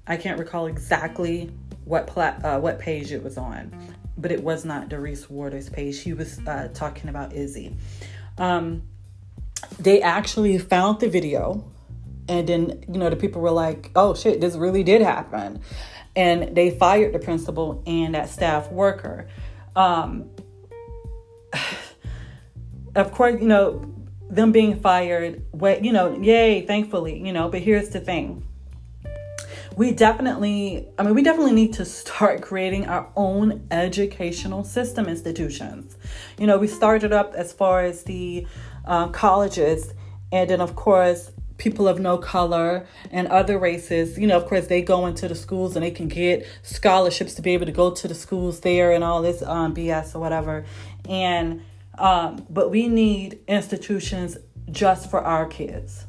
I 0.06 0.16
can't 0.16 0.40
recall 0.40 0.66
exactly 0.66 1.52
what 1.85 2.09
pla- 2.09 2.38
uh, 2.42 2.59
what 2.59 2.80
page 2.80 3.12
it 3.12 3.23
was 3.23 3.38
on, 3.38 3.73
but 4.18 4.32
it 4.32 4.42
was 4.42 4.64
not 4.64 4.88
Doris 4.88 5.30
Waters' 5.30 5.68
page. 5.68 5.94
She 5.94 6.12
was 6.12 6.40
uh, 6.47 6.68
talking 6.75 7.11
about 7.11 7.32
Izzy. 7.32 7.76
Um, 8.38 8.82
they 9.78 10.02
actually 10.02 10.59
found 10.59 11.00
the 11.00 11.09
video, 11.09 11.64
and 12.29 12.49
then 12.49 12.85
you 12.88 12.99
know 12.99 13.11
the 13.11 13.17
people 13.17 13.41
were 13.41 13.50
like, 13.50 13.91
"Oh 13.97 14.14
shit, 14.14 14.41
this 14.41 14.57
really 14.57 14.83
did 14.83 15.02
happen," 15.02 15.61
and 16.14 16.55
they 16.55 16.71
fired 16.71 17.12
the 17.12 17.19
principal 17.19 17.83
and 17.87 18.14
that 18.14 18.29
staff 18.29 18.71
worker. 18.71 19.29
Um, 19.75 20.31
of 22.95 23.12
course, 23.12 23.41
you 23.41 23.49
know 23.49 23.85
them 24.31 24.52
being 24.52 24.81
fired. 24.81 25.45
What 25.52 25.85
you 25.85 25.93
know, 25.93 26.19
yay, 26.21 26.67
thankfully, 26.67 27.19
you 27.25 27.33
know. 27.33 27.49
But 27.49 27.61
here's 27.61 27.91
the 27.91 28.00
thing 28.00 28.45
we 29.76 29.93
definitely, 29.93 30.88
I 30.99 31.02
mean, 31.02 31.14
we 31.14 31.23
definitely 31.23 31.52
need 31.52 31.75
to 31.75 31.85
start 31.85 32.43
creating 32.43 32.87
our 32.87 33.11
own 33.17 33.67
educational 33.71 34.64
system 34.64 35.07
institutions. 35.07 35.97
You 36.38 36.47
know, 36.47 36.59
we 36.59 36.67
started 36.67 37.12
up 37.12 37.35
as 37.35 37.52
far 37.52 37.83
as 37.83 38.05
the 38.05 38.47
uh, 38.85 39.09
colleges, 39.09 39.93
and 40.31 40.50
then, 40.50 40.61
of 40.61 40.75
course, 40.76 41.31
people 41.62 41.87
of 41.88 41.99
no 42.00 42.19
color 42.19 42.87
and 43.11 43.28
other 43.28 43.59
races, 43.59 44.19
you 44.19 44.26
know, 44.26 44.37
of 44.37 44.47
course, 44.47 44.66
they 44.66 44.83
go 44.83 45.07
into 45.07 45.28
the 45.28 45.35
schools 45.35 45.76
and 45.76 45.85
they 45.85 45.90
can 45.90 46.09
get 46.09 46.47
scholarships 46.62 47.35
to 47.35 47.42
be 47.42 47.54
able 47.54 47.66
to 47.66 47.73
go 47.73 47.90
to 47.92 48.09
the 48.09 48.14
schools 48.14 48.61
there 48.61 48.92
and 48.92 49.04
all 49.04 49.23
this 49.23 49.42
um, 49.42 49.75
BS 49.75 50.14
or 50.14 50.19
whatever. 50.19 50.64
And, 51.09 51.62
um, 51.99 52.45
but 52.50 52.71
we 52.71 52.88
need 52.88 53.38
institutions 53.47 54.37
just 54.71 55.11
for 55.11 55.21
our 55.21 55.47
kids 55.47 56.07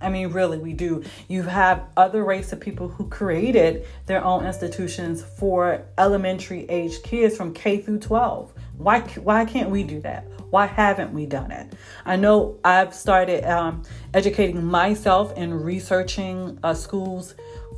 I 0.00 0.10
mean, 0.10 0.28
really, 0.28 0.58
we 0.58 0.74
do. 0.74 1.02
You 1.26 1.42
have 1.44 1.88
other 1.96 2.22
race 2.22 2.52
of 2.52 2.60
people 2.60 2.88
who 2.88 3.08
created 3.08 3.86
their 4.04 4.22
own 4.22 4.44
institutions 4.44 5.22
for 5.22 5.86
elementary 5.96 6.68
age 6.68 7.02
kids 7.02 7.36
from 7.36 7.54
K 7.54 7.78
through 7.78 8.00
12. 8.00 8.52
Why, 8.76 9.00
why 9.00 9.46
can't 9.46 9.70
we 9.70 9.84
do 9.84 10.00
that? 10.00 10.26
Why 10.56 10.64
haven't 10.64 11.12
we 11.12 11.26
done 11.26 11.50
it? 11.50 11.74
I 12.06 12.16
know 12.16 12.58
I've 12.64 12.94
started 12.94 13.44
um, 13.44 13.82
educating 14.14 14.64
myself 14.64 15.34
and 15.36 15.62
researching 15.62 16.58
uh, 16.62 16.72
schools 16.72 17.34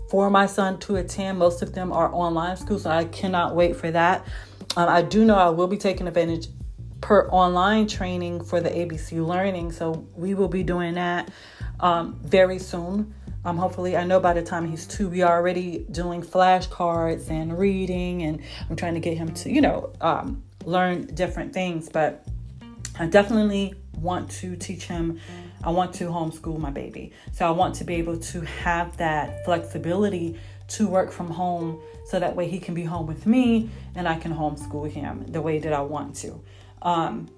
for 0.08 0.30
my 0.30 0.47
son 0.47 0.78
to 0.82 0.94
attend. 0.94 1.40
Most 1.40 1.61
of 1.61 1.73
them 1.73 1.90
are 1.90 2.08
online 2.14 2.56
schools, 2.56 2.85
so 2.85 2.90
I 2.90 3.06
cannot 3.06 3.56
wait 3.56 3.75
for 3.75 3.90
that. 3.90 4.25
Um, 4.76 4.88
I 4.88 5.02
do 5.02 5.25
know 5.25 5.35
I 5.35 5.49
will 5.49 5.66
be 5.66 5.76
taking 5.76 6.06
advantage 6.06 6.47
per 7.00 7.28
online 7.30 7.88
training 7.88 8.44
for 8.44 8.61
the 8.61 8.70
ABC 8.70 9.26
Learning, 9.26 9.73
so 9.73 10.06
we 10.14 10.35
will 10.35 10.47
be 10.47 10.62
doing 10.62 10.94
that 10.94 11.32
um, 11.80 12.20
very 12.23 12.61
soon. 12.61 13.12
Um, 13.44 13.56
hopefully, 13.56 13.97
I 13.97 14.04
know 14.04 14.20
by 14.20 14.35
the 14.35 14.42
time 14.42 14.70
he's 14.70 14.87
two, 14.87 15.08
we 15.08 15.23
are 15.23 15.37
already 15.37 15.85
doing 15.90 16.23
flashcards 16.23 17.28
and 17.28 17.58
reading, 17.58 18.23
and 18.23 18.40
I'm 18.70 18.76
trying 18.76 18.94
to 18.94 19.00
get 19.00 19.18
him 19.18 19.35
to, 19.35 19.50
you 19.50 19.62
know, 19.62 19.92
um, 20.00 20.44
learn 20.64 21.06
different 21.06 21.52
things. 21.52 21.88
But 21.88 22.25
I 22.99 23.07
definitely 23.07 23.75
want 23.97 24.31
to 24.31 24.57
teach 24.57 24.85
him. 24.85 25.21
I 25.62 25.71
want 25.71 25.95
to 25.95 26.05
homeschool 26.05 26.59
my 26.59 26.71
baby. 26.71 27.12
So 27.33 27.47
I 27.47 27.50
want 27.50 27.76
to 27.76 27.85
be 27.85 27.95
able 27.97 28.19
to 28.19 28.40
have 28.40 28.97
that 28.97 29.45
flexibility 29.45 30.38
to 30.69 30.87
work 30.87 31.11
from 31.11 31.31
home 31.31 31.81
so 32.07 32.21
that 32.21 32.37
way 32.37 32.49
he 32.49 32.59
can 32.59 32.75
be 32.75 32.85
home 32.85 33.07
with 33.07 33.26
me 33.26 33.71
and 33.95 34.07
I 34.07 34.19
can 34.19 34.35
homeschool 34.35 34.90
him 34.90 35.25
the 35.28 35.40
way 35.40 35.59
that 35.59 35.73
I 35.73 35.81
want 35.81 36.17
to. 36.17 36.40
Um, 36.83 37.28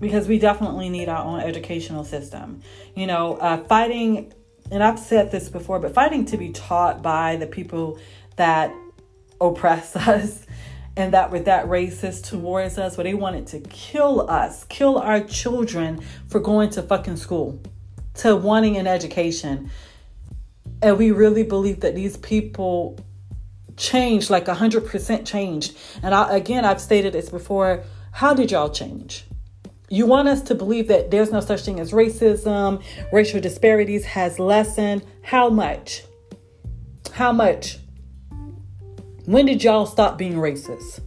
because 0.00 0.26
we 0.26 0.38
definitely 0.38 0.88
need 0.88 1.08
our 1.08 1.24
own 1.24 1.40
educational 1.40 2.04
system. 2.04 2.60
You 2.96 3.06
know, 3.06 3.36
uh, 3.36 3.58
fighting, 3.64 4.32
and 4.70 4.82
I've 4.82 4.98
said 4.98 5.30
this 5.30 5.48
before, 5.48 5.78
but 5.78 5.94
fighting 5.94 6.24
to 6.26 6.36
be 6.36 6.50
taught 6.50 7.02
by 7.02 7.36
the 7.36 7.46
people 7.46 7.98
that 8.36 8.74
oppress 9.40 9.94
us 9.96 10.44
and 10.96 11.14
that 11.14 11.30
were 11.30 11.40
that 11.40 11.66
racist 11.66 12.28
towards 12.28 12.78
us, 12.78 12.96
where 12.96 13.04
they 13.04 13.14
wanted 13.14 13.46
to 13.48 13.60
kill 13.60 14.30
us, 14.30 14.64
kill 14.64 14.98
our 14.98 15.20
children 15.20 16.02
for 16.28 16.38
going 16.40 16.70
to 16.70 16.82
fucking 16.82 17.16
school, 17.16 17.60
to 18.14 18.36
wanting 18.36 18.76
an 18.76 18.86
education. 18.86 19.70
And 20.82 20.98
we 20.98 21.10
really 21.10 21.44
believe 21.44 21.80
that 21.80 21.94
these 21.94 22.16
people 22.18 22.98
changed, 23.76 24.30
like 24.30 24.46
100% 24.46 25.26
changed. 25.26 25.76
And 26.02 26.14
I, 26.14 26.36
again, 26.36 26.64
I've 26.64 26.80
stated 26.80 27.14
this 27.14 27.30
before. 27.30 27.84
How 28.12 28.34
did 28.34 28.50
y'all 28.50 28.68
change? 28.68 29.24
You 29.88 30.06
want 30.06 30.28
us 30.28 30.42
to 30.42 30.54
believe 30.54 30.88
that 30.88 31.10
there's 31.10 31.32
no 31.32 31.40
such 31.40 31.62
thing 31.62 31.78
as 31.78 31.92
racism, 31.92 32.82
racial 33.12 33.40
disparities 33.40 34.04
has 34.04 34.38
lessened. 34.38 35.04
How 35.22 35.48
much? 35.48 36.04
How 37.12 37.32
much? 37.32 37.78
When 39.24 39.46
did 39.46 39.62
y'all 39.62 39.86
stop 39.86 40.18
being 40.18 40.34
racist? 40.34 41.00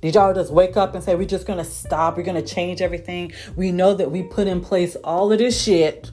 Did 0.00 0.14
y'all 0.14 0.32
just 0.32 0.52
wake 0.52 0.76
up 0.76 0.94
and 0.94 1.02
say, 1.02 1.16
we're 1.16 1.24
just 1.24 1.46
gonna 1.46 1.64
stop, 1.64 2.16
we're 2.16 2.22
gonna 2.22 2.40
change 2.40 2.80
everything? 2.80 3.32
We 3.56 3.72
know 3.72 3.94
that 3.94 4.12
we 4.12 4.22
put 4.22 4.46
in 4.46 4.60
place 4.60 4.94
all 5.02 5.32
of 5.32 5.38
this 5.38 5.60
shit, 5.60 6.12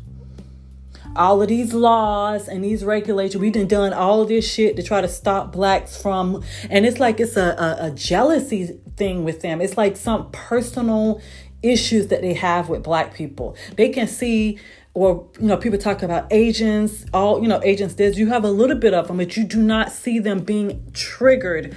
all 1.15 1.41
of 1.41 1.47
these 1.47 1.71
laws 1.71 2.47
and 2.47 2.63
these 2.63 2.83
regulations. 2.83 3.39
We've 3.39 3.53
done 3.53 3.67
done 3.67 3.93
all 3.93 4.21
of 4.21 4.27
this 4.27 4.51
shit 4.51 4.75
to 4.77 4.83
try 4.83 5.01
to 5.01 5.07
stop 5.07 5.51
blacks 5.51 6.01
from, 6.01 6.43
and 6.67 6.83
it's 6.83 6.99
like 6.99 7.19
it's 7.19 7.37
a, 7.37 7.77
a, 7.79 7.87
a 7.87 7.91
jealousy 7.91 8.79
thing 8.97 9.23
with 9.23 9.41
them. 9.41 9.61
It's 9.61 9.77
like 9.77 9.97
some 9.97 10.31
personal 10.31 11.21
issues 11.61 12.07
that 12.07 12.21
they 12.21 12.33
have 12.33 12.69
with 12.69 12.81
black 12.81 13.13
people. 13.13 13.55
They 13.75 13.89
can 13.89 14.07
see 14.07 14.57
or 14.93 15.27
you 15.39 15.47
know 15.47 15.57
people 15.57 15.77
talk 15.77 16.01
about 16.01 16.27
agents 16.31 17.05
all 17.13 17.41
you 17.41 17.47
know 17.47 17.61
agents 17.63 17.95
There's 17.95 18.17
you 18.17 18.27
have 18.27 18.43
a 18.43 18.51
little 18.51 18.75
bit 18.75 18.93
of 18.93 19.07
them 19.07 19.17
but 19.17 19.37
you 19.37 19.43
do 19.43 19.61
not 19.61 19.91
see 19.91 20.19
them 20.19 20.39
being 20.39 20.91
triggered 20.93 21.75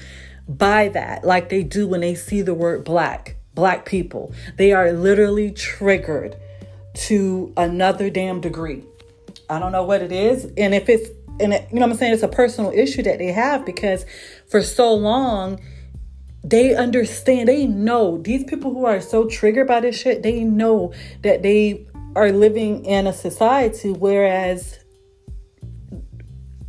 by 0.48 0.88
that 0.88 1.24
like 1.24 1.48
they 1.48 1.62
do 1.62 1.86
when 1.86 2.00
they 2.00 2.14
see 2.14 2.42
the 2.42 2.54
word 2.54 2.84
black 2.84 3.36
black 3.54 3.84
people. 3.84 4.32
They 4.56 4.72
are 4.72 4.92
literally 4.92 5.50
triggered 5.50 6.36
to 6.94 7.52
another 7.56 8.08
damn 8.08 8.40
degree. 8.40 8.82
I 9.50 9.58
don't 9.58 9.72
know 9.72 9.84
what 9.84 10.00
it 10.00 10.12
is 10.12 10.44
and 10.56 10.74
if 10.74 10.88
it's 10.88 11.10
and 11.40 11.54
it, 11.54 11.66
you 11.72 11.80
know 11.80 11.86
i'm 11.86 11.94
saying 11.94 12.12
it's 12.12 12.22
a 12.22 12.28
personal 12.28 12.70
issue 12.72 13.02
that 13.02 13.18
they 13.18 13.32
have 13.32 13.64
because 13.64 14.04
for 14.48 14.62
so 14.62 14.92
long 14.92 15.58
they 16.44 16.74
understand, 16.74 17.48
they 17.48 17.66
know 17.66 18.18
these 18.18 18.44
people 18.44 18.72
who 18.72 18.84
are 18.84 19.00
so 19.00 19.28
triggered 19.28 19.68
by 19.68 19.80
this 19.80 19.98
shit, 19.98 20.22
they 20.22 20.42
know 20.42 20.92
that 21.22 21.42
they 21.42 21.86
are 22.14 22.32
living 22.32 22.84
in 22.84 23.06
a 23.06 23.12
society 23.12 23.90
whereas 23.92 24.78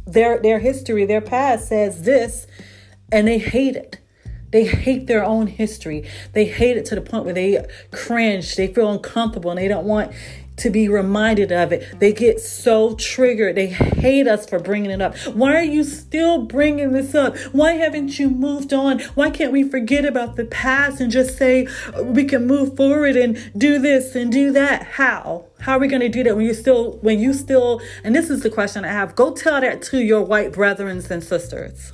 their 0.05 0.41
their 0.41 0.59
history, 0.59 1.05
their 1.05 1.21
past 1.21 1.67
says 1.67 2.03
this 2.03 2.47
and 3.11 3.27
they 3.27 3.39
hate 3.39 3.75
it. 3.75 3.99
They 4.51 4.65
hate 4.65 5.07
their 5.07 5.23
own 5.23 5.47
history. 5.47 6.07
They 6.33 6.45
hate 6.45 6.77
it 6.77 6.85
to 6.85 6.95
the 6.95 7.01
point 7.01 7.25
where 7.25 7.33
they 7.33 7.65
cringe, 7.91 8.55
they 8.55 8.67
feel 8.67 8.91
uncomfortable, 8.91 9.49
and 9.49 9.59
they 9.59 9.67
don't 9.67 9.85
want 9.85 10.11
to 10.57 10.69
be 10.69 10.87
reminded 10.87 11.51
of 11.51 11.71
it. 11.71 11.99
They 11.99 12.13
get 12.13 12.39
so 12.39 12.95
triggered. 12.95 13.55
They 13.55 13.67
hate 13.67 14.27
us 14.27 14.45
for 14.45 14.59
bringing 14.59 14.91
it 14.91 15.01
up. 15.01 15.17
Why 15.33 15.55
are 15.55 15.63
you 15.63 15.83
still 15.83 16.43
bringing 16.43 16.91
this 16.91 17.15
up? 17.15 17.37
Why 17.51 17.73
haven't 17.73 18.19
you 18.19 18.29
moved 18.29 18.73
on? 18.73 18.99
Why 19.15 19.29
can't 19.29 19.51
we 19.51 19.63
forget 19.63 20.05
about 20.05 20.35
the 20.35 20.45
past 20.45 21.01
and 21.01 21.11
just 21.11 21.37
say 21.37 21.67
uh, 21.95 22.03
we 22.03 22.25
can 22.25 22.45
move 22.45 22.75
forward 22.75 23.15
and 23.15 23.51
do 23.57 23.79
this 23.79 24.15
and 24.15 24.31
do 24.31 24.51
that? 24.53 24.83
How? 24.83 25.45
How 25.59 25.77
are 25.77 25.79
we 25.79 25.87
going 25.87 26.01
to 26.01 26.09
do 26.09 26.23
that 26.23 26.35
when 26.35 26.45
you 26.45 26.53
still 26.53 26.97
when 26.97 27.19
you 27.19 27.33
still 27.33 27.81
and 28.03 28.13
this 28.15 28.29
is 28.29 28.41
the 28.41 28.49
question 28.49 28.83
I 28.83 28.89
have. 28.89 29.15
Go 29.15 29.33
tell 29.33 29.61
that 29.61 29.81
to 29.83 29.99
your 29.99 30.21
white 30.21 30.51
brethren 30.51 31.01
and 31.09 31.23
sisters. 31.23 31.93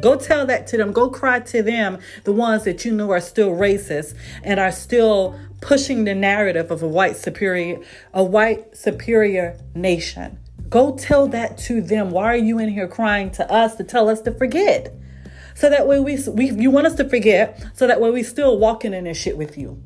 Go 0.00 0.16
tell 0.16 0.46
that 0.46 0.66
to 0.68 0.76
them. 0.76 0.92
Go 0.92 1.08
cry 1.10 1.40
to 1.40 1.62
them, 1.62 1.98
the 2.24 2.32
ones 2.32 2.64
that 2.64 2.84
you 2.84 2.92
know 2.92 3.10
are 3.10 3.20
still 3.20 3.50
racist 3.50 4.14
and 4.42 4.60
are 4.60 4.72
still 4.72 5.38
pushing 5.60 6.04
the 6.04 6.14
narrative 6.14 6.70
of 6.70 6.82
a 6.82 6.88
white 6.88 7.16
superior, 7.16 7.80
a 8.12 8.22
white 8.22 8.76
superior 8.76 9.58
nation. 9.74 10.38
Go 10.68 10.96
tell 10.96 11.28
that 11.28 11.58
to 11.58 11.80
them. 11.80 12.10
Why 12.10 12.26
are 12.26 12.36
you 12.36 12.58
in 12.58 12.68
here 12.68 12.88
crying 12.88 13.30
to 13.32 13.50
us 13.50 13.76
to 13.76 13.84
tell 13.84 14.08
us 14.08 14.20
to 14.22 14.32
forget? 14.32 14.92
So 15.54 15.70
that 15.70 15.86
way 15.86 16.00
we, 16.00 16.18
we 16.28 16.50
you 16.50 16.70
want 16.70 16.86
us 16.86 16.94
to 16.96 17.08
forget, 17.08 17.64
so 17.74 17.86
that 17.86 18.00
way 18.00 18.10
we 18.10 18.22
still 18.22 18.58
walking 18.58 18.92
in 18.92 19.04
this 19.04 19.16
shit 19.16 19.38
with 19.38 19.56
you. 19.56 19.82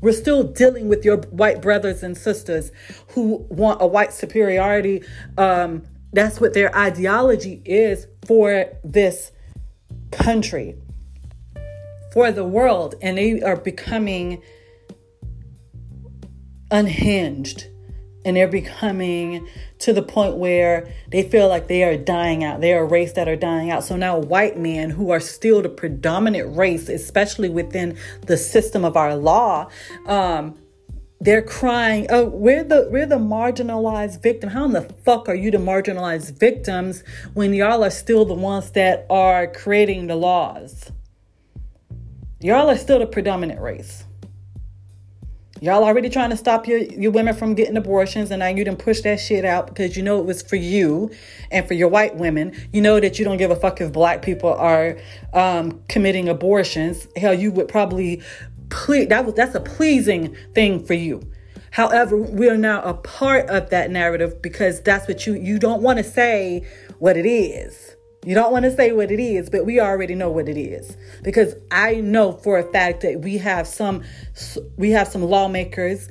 We're 0.00 0.12
still 0.12 0.44
dealing 0.44 0.88
with 0.88 1.04
your 1.04 1.18
white 1.18 1.60
brothers 1.60 2.02
and 2.02 2.16
sisters 2.16 2.72
who 3.08 3.44
want 3.50 3.82
a 3.82 3.86
white 3.86 4.14
superiority. 4.14 5.02
Um, 5.36 5.82
that's 6.12 6.40
what 6.40 6.54
their 6.54 6.74
ideology 6.74 7.60
is 7.66 8.06
for 8.26 8.66
this 8.82 9.30
country, 10.10 10.76
for 12.12 12.32
the 12.32 12.44
world, 12.44 12.94
and 13.00 13.18
they 13.18 13.40
are 13.40 13.56
becoming 13.56 14.42
unhinged 16.70 17.66
and 18.24 18.36
they're 18.36 18.48
becoming 18.48 19.48
to 19.78 19.92
the 19.92 20.02
point 20.02 20.36
where 20.36 20.92
they 21.10 21.22
feel 21.22 21.48
like 21.48 21.68
they 21.68 21.84
are 21.84 21.96
dying 21.96 22.44
out. 22.44 22.60
They 22.60 22.74
are 22.74 22.82
a 22.82 22.86
race 22.86 23.12
that 23.12 23.28
are 23.28 23.36
dying 23.36 23.70
out. 23.70 23.82
So 23.82 23.96
now 23.96 24.18
white 24.18 24.58
men 24.58 24.90
who 24.90 25.10
are 25.10 25.20
still 25.20 25.62
the 25.62 25.70
predominant 25.70 26.54
race, 26.56 26.88
especially 26.88 27.48
within 27.48 27.96
the 28.26 28.36
system 28.36 28.84
of 28.84 28.96
our 28.96 29.16
law, 29.16 29.70
um, 30.06 30.58
they're 31.20 31.42
crying, 31.42 32.06
"Oh, 32.08 32.24
we're 32.24 32.64
the 32.64 32.88
we're 32.90 33.06
the 33.06 33.18
marginalized 33.18 34.22
victim. 34.22 34.50
How 34.50 34.64
in 34.64 34.72
the 34.72 34.82
fuck 35.04 35.28
are 35.28 35.34
you 35.34 35.50
the 35.50 35.58
marginalized 35.58 36.38
victims 36.38 37.04
when 37.34 37.52
y'all 37.52 37.84
are 37.84 37.90
still 37.90 38.24
the 38.24 38.34
ones 38.34 38.70
that 38.70 39.06
are 39.10 39.46
creating 39.46 40.06
the 40.06 40.16
laws? 40.16 40.90
Y'all 42.40 42.70
are 42.70 42.78
still 42.78 42.98
the 42.98 43.06
predominant 43.06 43.60
race." 43.60 44.04
Y'all 45.62 45.84
already 45.84 46.08
trying 46.08 46.30
to 46.30 46.38
stop 46.38 46.66
your, 46.66 46.78
your 46.78 47.10
women 47.10 47.34
from 47.34 47.52
getting 47.52 47.76
abortions, 47.76 48.30
and 48.30 48.40
now 48.40 48.46
you 48.46 48.64
didn't 48.64 48.78
push 48.78 49.02
that 49.02 49.20
shit 49.20 49.44
out 49.44 49.66
because 49.66 49.94
you 49.94 50.02
know 50.02 50.18
it 50.18 50.24
was 50.24 50.40
for 50.40 50.56
you 50.56 51.10
and 51.50 51.68
for 51.68 51.74
your 51.74 51.88
white 51.88 52.16
women. 52.16 52.56
You 52.72 52.80
know 52.80 52.98
that 52.98 53.18
you 53.18 53.26
don't 53.26 53.36
give 53.36 53.50
a 53.50 53.56
fuck 53.56 53.78
if 53.82 53.92
black 53.92 54.22
people 54.22 54.54
are 54.54 54.96
um, 55.34 55.82
committing 55.86 56.30
abortions. 56.30 57.06
Hell, 57.14 57.34
you 57.34 57.52
would 57.52 57.68
probably 57.68 58.22
ple- 58.70 59.06
that 59.06 59.24
was 59.24 59.34
that's 59.34 59.54
a 59.54 59.60
pleasing 59.60 60.36
thing 60.54 60.84
for 60.84 60.94
you. 60.94 61.22
However, 61.72 62.16
we 62.16 62.48
are 62.48 62.56
now 62.56 62.82
a 62.82 62.94
part 62.94 63.48
of 63.48 63.70
that 63.70 63.90
narrative 63.90 64.42
because 64.42 64.80
that's 64.80 65.06
what 65.06 65.26
you 65.26 65.34
you 65.34 65.58
don't 65.58 65.82
want 65.82 65.98
to 65.98 66.04
say 66.04 66.66
what 66.98 67.16
it 67.16 67.26
is. 67.26 67.96
You 68.24 68.34
don't 68.34 68.52
want 68.52 68.64
to 68.66 68.70
say 68.70 68.92
what 68.92 69.10
it 69.10 69.20
is, 69.20 69.48
but 69.48 69.64
we 69.64 69.80
already 69.80 70.14
know 70.14 70.30
what 70.30 70.48
it 70.48 70.58
is 70.58 70.96
because 71.22 71.54
I 71.70 71.94
know 71.94 72.32
for 72.32 72.58
a 72.58 72.62
fact 72.62 73.00
that 73.02 73.20
we 73.20 73.38
have 73.38 73.66
some 73.66 74.02
we 74.76 74.90
have 74.90 75.08
some 75.08 75.22
lawmakers, 75.22 76.08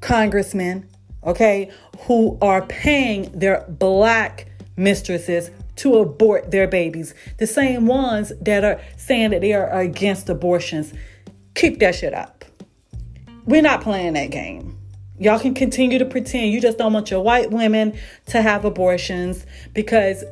congressmen, 0.00 0.88
okay, 1.24 1.70
who 2.00 2.36
are 2.42 2.66
paying 2.66 3.30
their 3.32 3.64
black 3.68 4.48
mistresses 4.76 5.50
to 5.76 5.96
abort 5.96 6.50
their 6.50 6.68
babies. 6.68 7.14
The 7.38 7.46
same 7.46 7.86
ones 7.86 8.32
that 8.40 8.64
are 8.64 8.80
saying 8.96 9.30
that 9.30 9.40
they 9.40 9.52
are 9.52 9.70
against 9.70 10.28
abortions. 10.28 10.92
Keep 11.54 11.78
that 11.80 11.94
shit 11.94 12.14
up. 12.14 12.44
We're 13.46 13.62
not 13.62 13.82
playing 13.82 14.14
that 14.14 14.30
game. 14.30 14.78
Y'all 15.18 15.38
can 15.38 15.54
continue 15.54 15.98
to 15.98 16.04
pretend. 16.04 16.52
You 16.52 16.60
just 16.60 16.78
don't 16.78 16.92
want 16.92 17.10
your 17.10 17.22
white 17.22 17.50
women 17.50 17.96
to 18.26 18.42
have 18.42 18.64
abortions 18.64 19.46
because 19.72 20.24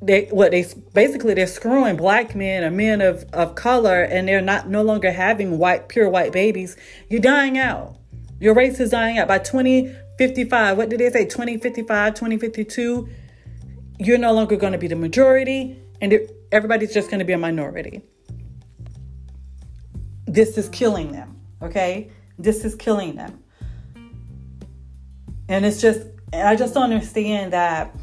they 0.00 0.26
what 0.30 0.50
they 0.50 0.66
basically 0.94 1.34
they're 1.34 1.46
screwing 1.46 1.96
black 1.96 2.34
men 2.34 2.64
or 2.64 2.70
men 2.70 3.00
of, 3.00 3.24
of 3.32 3.54
color 3.54 4.02
and 4.02 4.26
they're 4.28 4.40
not 4.40 4.68
no 4.68 4.82
longer 4.82 5.10
having 5.10 5.58
white 5.58 5.88
pure 5.88 6.08
white 6.08 6.32
babies. 6.32 6.76
You're 7.08 7.20
dying 7.20 7.58
out. 7.58 7.96
Your 8.40 8.54
race 8.54 8.78
is 8.80 8.90
dying 8.90 9.18
out. 9.18 9.28
By 9.28 9.38
2055 9.38 10.76
what 10.76 10.88
did 10.88 11.00
they 11.00 11.10
say? 11.10 11.24
2055 11.24 12.14
2052 12.14 13.08
you're 13.98 14.18
no 14.18 14.32
longer 14.32 14.56
going 14.56 14.72
to 14.72 14.78
be 14.78 14.88
the 14.88 14.96
majority 14.96 15.80
and 16.00 16.14
everybody's 16.50 16.92
just 16.92 17.08
going 17.08 17.20
to 17.20 17.24
be 17.24 17.32
a 17.32 17.38
minority 17.38 18.02
this 20.32 20.58
is 20.58 20.68
killing 20.68 21.12
them 21.12 21.38
okay? 21.60 22.10
This 22.38 22.64
is 22.64 22.74
killing 22.74 23.14
them. 23.14 23.42
And 25.48 25.64
it's 25.64 25.80
just 25.80 26.06
i 26.34 26.56
just 26.56 26.72
don't 26.72 26.84
understand 26.84 27.52
that 27.52 27.94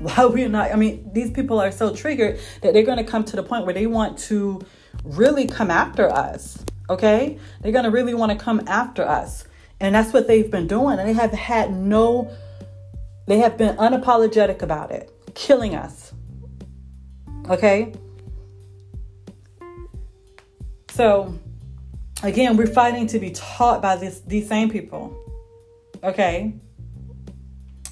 why 0.00 0.24
we're 0.24 0.48
not 0.48 0.72
i 0.72 0.74
mean 0.74 1.08
these 1.12 1.30
people 1.30 1.60
are 1.60 1.70
so 1.70 1.94
triggered 1.94 2.40
that 2.60 2.72
they're 2.72 2.82
going 2.82 2.98
to 2.98 3.04
come 3.04 3.24
to 3.24 3.36
the 3.36 3.42
point 3.42 3.64
where 3.64 3.72
they 3.72 3.86
want 3.86 4.18
to 4.18 4.60
really 5.04 5.46
come 5.46 5.70
after 5.70 6.10
us 6.10 6.64
okay? 6.90 7.38
They're 7.60 7.72
going 7.72 7.84
to 7.84 7.90
really 7.90 8.14
want 8.14 8.32
to 8.32 8.38
come 8.38 8.62
after 8.66 9.06
us. 9.06 9.44
And 9.80 9.94
that's 9.94 10.12
what 10.12 10.26
they've 10.26 10.50
been 10.50 10.66
doing 10.66 10.98
and 10.98 11.08
they 11.08 11.12
have 11.12 11.32
had 11.32 11.72
no 11.72 12.30
they 13.26 13.38
have 13.38 13.58
been 13.58 13.76
unapologetic 13.76 14.62
about 14.62 14.90
it 14.90 15.12
killing 15.34 15.74
us 15.74 16.12
okay 17.48 17.92
so 20.98 21.32
again 22.24 22.56
we're 22.56 22.66
fighting 22.66 23.06
to 23.06 23.20
be 23.20 23.30
taught 23.30 23.80
by 23.80 23.94
this 23.94 24.18
these 24.26 24.48
same 24.48 24.68
people 24.68 25.16
okay 26.02 26.52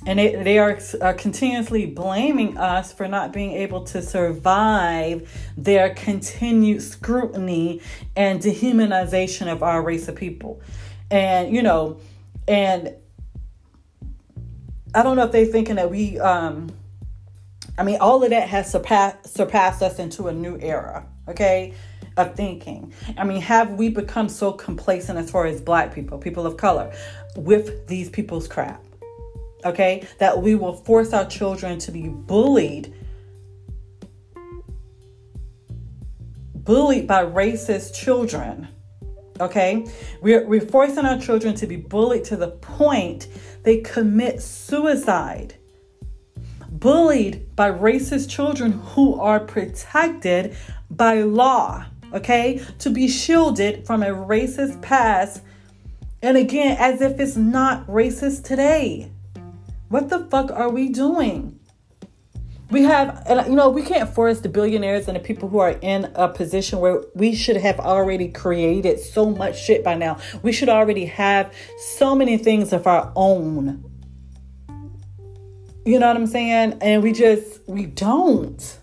and 0.06 0.18
they, 0.18 0.34
they 0.34 0.58
are 0.58 0.78
uh, 1.00 1.12
continuously 1.14 1.86
blaming 1.86 2.58
us 2.58 2.92
for 2.92 3.06
not 3.06 3.32
being 3.32 3.52
able 3.52 3.84
to 3.84 4.02
survive 4.02 5.28
their 5.56 5.94
continued 5.94 6.82
scrutiny 6.82 7.80
and 8.14 8.40
dehumanization 8.40 9.50
of 9.50 9.64
our 9.64 9.82
race 9.82 10.06
of 10.06 10.14
people. 10.14 10.60
And, 11.10 11.52
you 11.52 11.60
know, 11.60 11.98
and 12.46 12.94
I 14.94 15.02
don't 15.02 15.16
know 15.16 15.24
if 15.24 15.32
they're 15.32 15.44
thinking 15.44 15.74
that 15.74 15.90
we, 15.90 16.20
um, 16.20 16.70
I 17.76 17.82
mean, 17.82 17.98
all 18.00 18.22
of 18.22 18.30
that 18.30 18.48
has 18.48 18.70
surpassed, 18.70 19.34
surpassed 19.34 19.82
us 19.82 19.98
into 19.98 20.28
a 20.28 20.32
new 20.32 20.56
era, 20.60 21.04
okay, 21.28 21.74
of 22.16 22.34
thinking. 22.34 22.92
I 23.18 23.24
mean, 23.24 23.40
have 23.42 23.72
we 23.72 23.88
become 23.88 24.28
so 24.28 24.52
complacent 24.52 25.18
as 25.18 25.30
far 25.30 25.46
as 25.46 25.60
black 25.60 25.94
people, 25.94 26.18
people 26.18 26.46
of 26.46 26.56
color, 26.56 26.92
with 27.36 27.86
these 27.86 28.08
people's 28.08 28.48
crap? 28.48 28.82
okay? 29.66 30.06
That 30.18 30.40
we 30.42 30.54
will 30.54 30.74
force 30.74 31.12
our 31.12 31.26
children 31.26 31.78
to 31.80 31.92
be 31.92 32.08
bullied. 32.08 32.94
Bullied 36.54 37.06
by 37.06 37.24
racist 37.24 37.94
children. 37.94 38.68
Okay? 39.40 39.86
We're, 40.22 40.46
we're 40.46 40.60
forcing 40.60 41.04
our 41.04 41.18
children 41.18 41.54
to 41.56 41.66
be 41.66 41.76
bullied 41.76 42.24
to 42.24 42.36
the 42.36 42.48
point 42.48 43.28
they 43.62 43.80
commit 43.80 44.40
suicide. 44.40 45.54
Bullied 46.70 47.54
by 47.56 47.70
racist 47.70 48.28
children 48.28 48.72
who 48.72 49.18
are 49.20 49.40
protected 49.40 50.56
by 50.90 51.22
law. 51.22 51.84
Okay? 52.12 52.64
To 52.80 52.90
be 52.90 53.08
shielded 53.08 53.86
from 53.86 54.02
a 54.02 54.08
racist 54.08 54.80
past. 54.82 55.42
And 56.22 56.36
again, 56.36 56.76
as 56.78 57.00
if 57.00 57.20
it's 57.20 57.36
not 57.36 57.86
racist 57.86 58.44
today. 58.44 59.10
What 59.88 60.08
the 60.08 60.26
fuck 60.26 60.50
are 60.50 60.70
we 60.70 60.88
doing? 60.88 61.60
We 62.70 62.82
have, 62.82 63.24
you 63.48 63.54
know, 63.54 63.68
we 63.68 63.82
can't 63.82 64.12
force 64.12 64.40
the 64.40 64.48
billionaires 64.48 65.06
and 65.06 65.16
the 65.16 65.20
people 65.20 65.48
who 65.48 65.60
are 65.60 65.78
in 65.82 66.10
a 66.16 66.28
position 66.28 66.80
where 66.80 67.04
we 67.14 67.32
should 67.32 67.56
have 67.56 67.78
already 67.78 68.28
created 68.28 68.98
so 68.98 69.30
much 69.30 69.62
shit 69.62 69.84
by 69.84 69.94
now. 69.94 70.18
We 70.42 70.50
should 70.50 70.68
already 70.68 71.04
have 71.04 71.54
so 71.78 72.16
many 72.16 72.36
things 72.38 72.72
of 72.72 72.88
our 72.88 73.12
own. 73.14 73.84
You 75.84 76.00
know 76.00 76.08
what 76.08 76.16
I'm 76.16 76.26
saying? 76.26 76.78
And 76.80 77.04
we 77.04 77.12
just, 77.12 77.60
we 77.68 77.86
don't. 77.86 78.80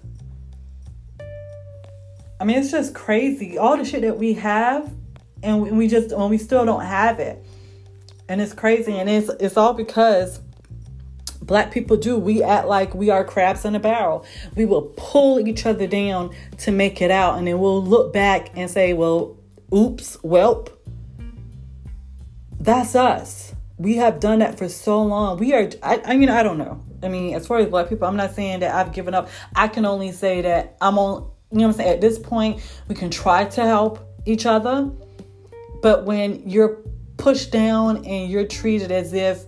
I 2.43 2.45
mean, 2.45 2.57
it's 2.57 2.71
just 2.71 2.93
crazy. 2.93 3.57
All 3.57 3.77
the 3.77 3.85
shit 3.85 4.01
that 4.01 4.17
we 4.17 4.33
have, 4.33 4.93
and 5.41 5.77
we 5.77 5.87
just, 5.87 6.13
when 6.13 6.29
we 6.29 6.37
still 6.37 6.65
don't 6.65 6.83
have 6.83 7.21
it. 7.21 7.41
And 8.27 8.41
it's 8.41 8.51
crazy. 8.51 8.97
And 8.97 9.09
it's, 9.09 9.29
it's 9.39 9.55
all 9.55 9.73
because 9.73 10.41
Black 11.41 11.71
people 11.71 11.95
do. 11.95 12.17
We 12.17 12.43
act 12.43 12.67
like 12.67 12.93
we 12.93 13.09
are 13.09 13.23
crabs 13.23 13.63
in 13.63 13.75
a 13.75 13.79
barrel. 13.79 14.25
We 14.57 14.65
will 14.65 14.93
pull 14.97 15.47
each 15.47 15.65
other 15.65 15.87
down 15.87 16.35
to 16.57 16.73
make 16.73 17.01
it 17.01 17.11
out, 17.11 17.37
and 17.37 17.47
then 17.47 17.59
we'll 17.59 17.81
look 17.81 18.11
back 18.11 18.49
and 18.57 18.69
say, 18.69 18.91
well, 18.91 19.37
oops, 19.73 20.17
welp. 20.17 20.67
That's 22.59 22.93
us. 22.93 23.55
We 23.77 23.95
have 23.95 24.19
done 24.19 24.39
that 24.39 24.57
for 24.57 24.67
so 24.67 25.01
long. 25.01 25.37
We 25.37 25.53
are, 25.53 25.69
I, 25.81 26.01
I 26.03 26.17
mean, 26.17 26.27
I 26.27 26.43
don't 26.43 26.57
know. 26.57 26.83
I 27.01 27.07
mean, 27.07 27.35
as 27.35 27.47
far 27.47 27.59
as 27.59 27.67
black 27.67 27.87
people, 27.87 28.05
I'm 28.05 28.17
not 28.17 28.35
saying 28.35 28.59
that 28.59 28.75
I've 28.75 28.91
given 28.91 29.13
up. 29.13 29.29
I 29.55 29.69
can 29.69 29.85
only 29.85 30.11
say 30.11 30.41
that 30.41 30.75
I'm 30.81 30.99
on, 30.99 31.29
you 31.53 31.59
know 31.59 31.67
what 31.67 31.73
I'm 31.75 31.77
saying? 31.77 31.93
At 31.93 32.01
this 32.01 32.17
point, 32.17 32.61
we 32.87 32.95
can 32.95 33.11
try 33.11 33.45
to 33.45 33.61
help 33.61 33.99
each 34.25 34.45
other. 34.47 34.89
But 35.83 36.05
when 36.05 36.49
you're 36.49 36.79
pushed 37.17 37.51
down 37.51 38.05
and 38.05 38.29
you're 38.29 38.47
treated 38.47 38.91
as 38.91 39.13
if 39.13 39.45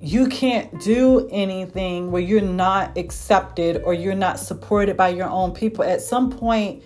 you 0.00 0.28
can't 0.28 0.80
do 0.80 1.28
anything 1.30 2.10
where 2.10 2.22
you're 2.22 2.40
not 2.40 2.96
accepted 2.96 3.82
or 3.84 3.94
you're 3.94 4.14
not 4.14 4.38
supported 4.38 4.96
by 4.96 5.08
your 5.08 5.28
own 5.28 5.52
people. 5.52 5.84
At 5.84 6.00
some 6.00 6.30
point, 6.30 6.82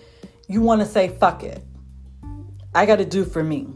you 0.47 0.61
want 0.61 0.81
to 0.81 0.87
say, 0.87 1.09
fuck 1.09 1.43
it. 1.43 1.63
I 2.75 2.85
got 2.85 2.97
to 2.97 3.05
do 3.05 3.25
for 3.25 3.43
me. 3.43 3.67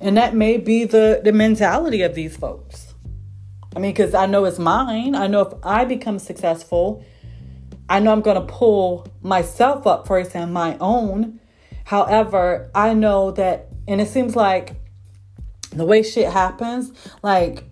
And 0.00 0.16
that 0.16 0.34
may 0.34 0.56
be 0.56 0.84
the, 0.84 1.20
the 1.22 1.32
mentality 1.32 2.02
of 2.02 2.14
these 2.14 2.36
folks. 2.36 2.94
I 3.74 3.78
mean, 3.78 3.92
because 3.92 4.14
I 4.14 4.26
know 4.26 4.44
it's 4.46 4.58
mine. 4.58 5.14
I 5.14 5.26
know 5.26 5.42
if 5.42 5.52
I 5.62 5.84
become 5.84 6.18
successful, 6.18 7.04
I 7.88 8.00
know 8.00 8.12
I'm 8.12 8.20
going 8.20 8.40
to 8.40 8.52
pull 8.52 9.06
myself 9.22 9.86
up 9.86 10.06
first 10.06 10.34
and 10.34 10.52
my 10.52 10.76
own. 10.78 11.40
However, 11.84 12.70
I 12.74 12.94
know 12.94 13.30
that, 13.32 13.68
and 13.86 14.00
it 14.00 14.08
seems 14.08 14.34
like 14.34 14.74
the 15.70 15.84
way 15.84 16.02
shit 16.02 16.30
happens, 16.32 16.92
like 17.22 17.64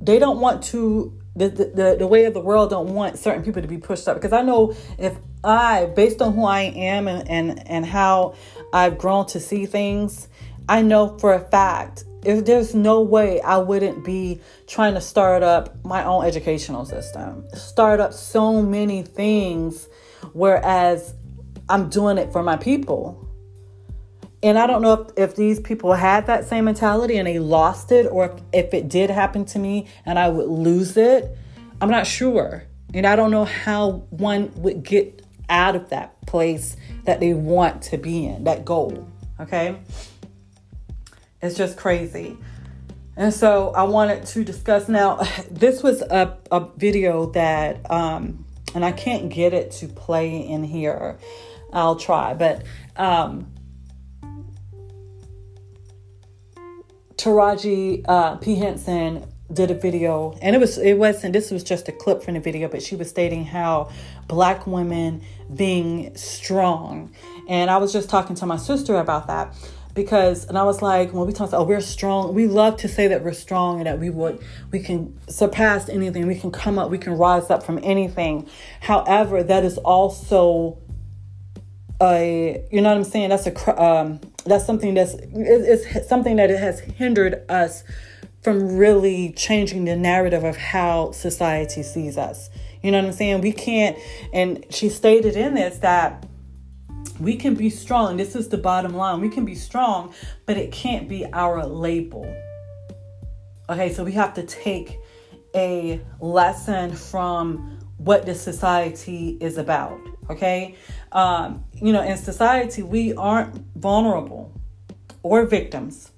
they 0.00 0.18
don't 0.18 0.40
want 0.40 0.62
to 0.64 1.16
the, 1.36 1.48
the, 1.48 1.96
the 1.98 2.06
way 2.06 2.24
of 2.24 2.34
the 2.34 2.40
world 2.40 2.70
don't 2.70 2.92
want 2.92 3.18
certain 3.18 3.42
people 3.42 3.62
to 3.62 3.68
be 3.68 3.78
pushed 3.78 4.08
up 4.08 4.16
because 4.16 4.32
I 4.32 4.42
know 4.42 4.74
if 4.98 5.16
I 5.44 5.86
based 5.86 6.20
on 6.20 6.34
who 6.34 6.44
I 6.44 6.62
am 6.62 7.06
and, 7.06 7.28
and 7.30 7.68
and 7.68 7.86
how 7.86 8.34
I've 8.72 8.98
grown 8.98 9.26
to 9.26 9.40
see 9.40 9.64
things 9.64 10.28
I 10.68 10.82
know 10.82 11.16
for 11.18 11.32
a 11.32 11.40
fact 11.40 12.04
if 12.24 12.44
there's 12.44 12.74
no 12.74 13.00
way 13.00 13.40
I 13.40 13.58
wouldn't 13.58 14.04
be 14.04 14.40
trying 14.66 14.94
to 14.94 15.00
start 15.00 15.42
up 15.42 15.82
my 15.84 16.04
own 16.04 16.24
educational 16.24 16.84
system, 16.84 17.44
start 17.54 18.00
up 18.00 18.12
so 18.12 18.62
many 18.62 19.02
things, 19.02 19.88
whereas 20.32 21.14
I'm 21.68 21.88
doing 21.88 22.18
it 22.18 22.32
for 22.32 22.42
my 22.42 22.56
people. 22.56 23.26
And 24.42 24.58
I 24.58 24.66
don't 24.66 24.82
know 24.82 24.92
if, 24.92 25.30
if 25.30 25.36
these 25.36 25.60
people 25.60 25.92
had 25.92 26.26
that 26.26 26.46
same 26.46 26.64
mentality 26.64 27.16
and 27.16 27.26
they 27.26 27.38
lost 27.38 27.92
it, 27.92 28.06
or 28.06 28.26
if, 28.52 28.66
if 28.66 28.74
it 28.74 28.88
did 28.88 29.10
happen 29.10 29.44
to 29.46 29.58
me 29.58 29.86
and 30.06 30.18
I 30.18 30.28
would 30.28 30.48
lose 30.48 30.96
it. 30.96 31.36
I'm 31.80 31.90
not 31.90 32.06
sure. 32.06 32.64
And 32.92 33.06
I 33.06 33.16
don't 33.16 33.30
know 33.30 33.44
how 33.44 34.04
one 34.10 34.50
would 34.56 34.82
get 34.82 35.24
out 35.48 35.76
of 35.76 35.90
that 35.90 36.20
place 36.26 36.76
that 37.04 37.20
they 37.20 37.34
want 37.34 37.82
to 37.82 37.98
be 37.98 38.26
in, 38.26 38.44
that 38.44 38.64
goal. 38.64 39.08
Okay. 39.38 39.76
It's 41.42 41.56
just 41.56 41.76
crazy. 41.76 42.36
And 43.16 43.32
so 43.32 43.70
I 43.70 43.82
wanted 43.84 44.26
to 44.26 44.44
discuss 44.44 44.88
now. 44.88 45.20
This 45.50 45.82
was 45.82 46.00
a, 46.02 46.38
a 46.50 46.68
video 46.76 47.26
that, 47.32 47.90
um, 47.90 48.44
and 48.74 48.84
I 48.84 48.92
can't 48.92 49.28
get 49.28 49.52
it 49.52 49.72
to 49.72 49.88
play 49.88 50.38
in 50.38 50.64
here. 50.64 51.18
I'll 51.72 51.96
try, 51.96 52.34
but 52.34 52.64
um, 52.96 53.52
Taraji 57.16 58.04
uh, 58.08 58.36
P 58.36 58.56
Henson 58.56 59.26
did 59.52 59.70
a 59.70 59.74
video, 59.74 60.36
and 60.40 60.56
it 60.56 60.58
was 60.58 60.78
it 60.78 60.94
wasn't. 60.94 61.32
This 61.32 61.50
was 61.50 61.62
just 61.62 61.88
a 61.88 61.92
clip 61.92 62.22
from 62.22 62.34
the 62.34 62.40
video, 62.40 62.68
but 62.68 62.82
she 62.82 62.96
was 62.96 63.08
stating 63.08 63.44
how 63.44 63.90
black 64.26 64.66
women 64.66 65.22
being 65.54 66.16
strong, 66.16 67.12
and 67.48 67.70
I 67.70 67.76
was 67.76 67.92
just 67.92 68.08
talking 68.08 68.34
to 68.36 68.46
my 68.46 68.56
sister 68.56 68.96
about 68.96 69.26
that 69.26 69.54
because 70.02 70.46
and 70.46 70.56
I 70.56 70.64
was 70.64 70.82
like 70.82 71.12
when 71.12 71.26
we 71.26 71.32
talk 71.32 71.48
about 71.48 71.60
oh 71.60 71.64
we're 71.64 71.80
strong. 71.80 72.34
We 72.34 72.46
love 72.46 72.76
to 72.78 72.88
say 72.88 73.08
that 73.08 73.22
we're 73.22 73.32
strong 73.32 73.78
and 73.78 73.86
that 73.86 73.98
we 73.98 74.10
would 74.10 74.42
we 74.70 74.80
can 74.80 75.18
surpass 75.28 75.88
anything. 75.88 76.26
We 76.26 76.38
can 76.38 76.50
come 76.50 76.78
up 76.78 76.90
we 76.90 76.98
can 76.98 77.14
rise 77.14 77.50
up 77.50 77.62
from 77.62 77.78
anything. 77.82 78.48
However 78.80 79.42
that 79.42 79.64
is 79.64 79.78
also 79.78 80.78
a 82.00 82.64
you 82.70 82.80
know 82.80 82.88
what 82.88 82.96
I'm 82.98 83.04
saying? 83.04 83.28
That's 83.28 83.46
a 83.46 83.82
um 83.82 84.20
that's 84.44 84.64
something 84.64 84.94
that's 84.94 85.14
it's 85.18 86.08
something 86.08 86.36
that 86.36 86.50
it 86.50 86.58
has 86.58 86.80
hindered 86.80 87.44
us 87.50 87.84
from 88.42 88.76
really 88.76 89.32
changing 89.32 89.84
the 89.84 89.96
narrative 89.96 90.44
of 90.44 90.56
how 90.56 91.12
society 91.12 91.82
sees 91.82 92.16
us. 92.16 92.48
You 92.82 92.90
know 92.90 92.98
what 92.98 93.08
I'm 93.08 93.12
saying? 93.12 93.42
We 93.42 93.52
can't 93.52 93.98
and 94.32 94.64
she 94.70 94.88
stated 94.88 95.36
in 95.36 95.54
this 95.54 95.78
that 95.78 96.26
we 97.20 97.36
can 97.36 97.54
be 97.54 97.70
strong. 97.70 98.16
This 98.16 98.34
is 98.34 98.48
the 98.48 98.58
bottom 98.58 98.94
line. 98.94 99.20
We 99.20 99.28
can 99.28 99.44
be 99.44 99.54
strong, 99.54 100.14
but 100.46 100.56
it 100.56 100.72
can't 100.72 101.08
be 101.08 101.26
our 101.32 101.64
label. 101.66 102.24
Okay, 103.68 103.92
so 103.92 104.02
we 104.02 104.12
have 104.12 104.34
to 104.34 104.42
take 104.42 104.98
a 105.54 106.00
lesson 106.20 106.94
from 106.94 107.78
what 107.98 108.24
the 108.24 108.34
society 108.34 109.36
is 109.40 109.58
about. 109.58 110.00
Okay, 110.30 110.76
um, 111.12 111.64
you 111.74 111.92
know, 111.92 112.02
in 112.02 112.16
society, 112.16 112.82
we 112.82 113.14
aren't 113.14 113.54
vulnerable 113.76 114.52
or 115.22 115.44
victims. 115.44 116.12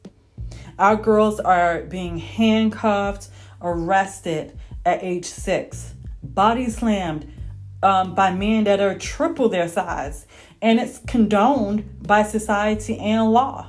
Our 0.79 0.97
girls 0.97 1.41
are 1.41 1.83
being 1.83 2.19
handcuffed, 2.19 3.29
arrested 3.61 4.59
at 4.85 5.03
age 5.03 5.25
six, 5.25 5.95
body 6.23 6.69
slammed 6.69 7.31
um, 7.83 8.15
by 8.15 8.33
men 8.33 8.65
that 8.65 8.81
are 8.81 8.97
triple 8.97 9.49
their 9.49 9.69
size 9.69 10.27
and 10.63 10.79
it's 10.79 11.01
condoned 11.07 12.07
by 12.07 12.23
society 12.23 12.97
and 12.97 13.33
law. 13.33 13.69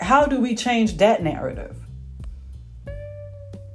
How 0.00 0.24
do 0.24 0.40
we 0.40 0.56
change 0.56 0.96
that 0.96 1.22
narrative? 1.22 1.76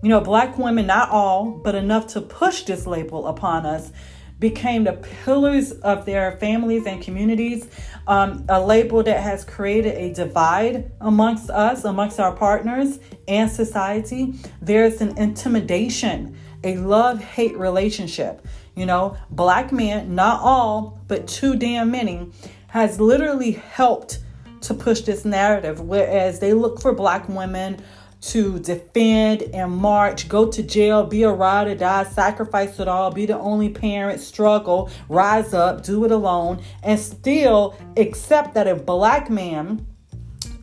You 0.01 0.09
know, 0.09 0.19
black 0.19 0.57
women, 0.57 0.87
not 0.87 1.09
all, 1.09 1.51
but 1.51 1.75
enough 1.75 2.07
to 2.07 2.21
push 2.21 2.63
this 2.63 2.87
label 2.87 3.27
upon 3.27 3.65
us, 3.65 3.91
became 4.39 4.85
the 4.85 4.93
pillars 4.93 5.71
of 5.71 6.05
their 6.05 6.37
families 6.37 6.85
and 6.85 7.01
communities. 7.01 7.67
Um, 8.07 8.45
a 8.49 8.59
label 8.59 9.03
that 9.03 9.21
has 9.21 9.43
created 9.43 9.95
a 9.95 10.13
divide 10.13 10.91
amongst 11.01 11.49
us, 11.49 11.83
amongst 11.83 12.19
our 12.19 12.35
partners 12.35 12.99
and 13.27 13.51
society. 13.51 14.33
There's 14.61 15.01
an 15.01 15.17
intimidation, 15.17 16.37
a 16.63 16.77
love 16.77 17.21
hate 17.21 17.57
relationship. 17.57 18.45
You 18.79 18.85
know, 18.85 19.17
black 19.29 19.73
men, 19.73 20.15
not 20.15 20.39
all, 20.39 21.01
but 21.09 21.27
too 21.27 21.57
damn 21.57 21.91
many, 21.91 22.31
has 22.69 22.97
literally 22.97 23.51
helped 23.51 24.19
to 24.61 24.73
push 24.73 25.01
this 25.01 25.25
narrative. 25.25 25.81
Whereas 25.81 26.39
they 26.39 26.53
look 26.53 26.81
for 26.81 26.93
black 26.93 27.27
women 27.27 27.83
to 28.21 28.57
defend 28.59 29.41
and 29.41 29.69
march, 29.73 30.29
go 30.29 30.49
to 30.49 30.63
jail, 30.63 31.05
be 31.05 31.23
a 31.23 31.29
ride 31.29 31.67
or 31.67 31.75
die, 31.75 32.05
sacrifice 32.05 32.79
it 32.79 32.87
all, 32.87 33.11
be 33.11 33.25
the 33.25 33.37
only 33.37 33.67
parent, 33.67 34.21
struggle, 34.21 34.89
rise 35.09 35.53
up, 35.53 35.83
do 35.83 36.05
it 36.05 36.11
alone, 36.13 36.63
and 36.81 36.97
still 36.97 37.75
accept 37.97 38.53
that 38.53 38.65
a 38.65 38.75
black 38.75 39.29
man 39.29 39.85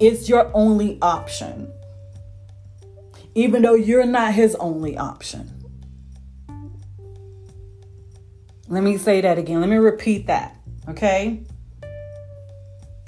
is 0.01 0.27
your 0.27 0.51
only 0.55 0.99
option, 1.03 1.71
even 3.35 3.61
though 3.61 3.75
you're 3.75 4.07
not 4.07 4.33
his 4.33 4.55
only 4.55 4.97
option. 4.97 5.56
Let 8.69 8.83
me 8.83 8.99
say 8.99 9.21
that 9.21 9.39
again. 9.39 9.61
Let 9.61 9.71
me 9.71 9.77
repeat 9.77 10.27
that. 10.27 10.57
Okay? 10.89 11.43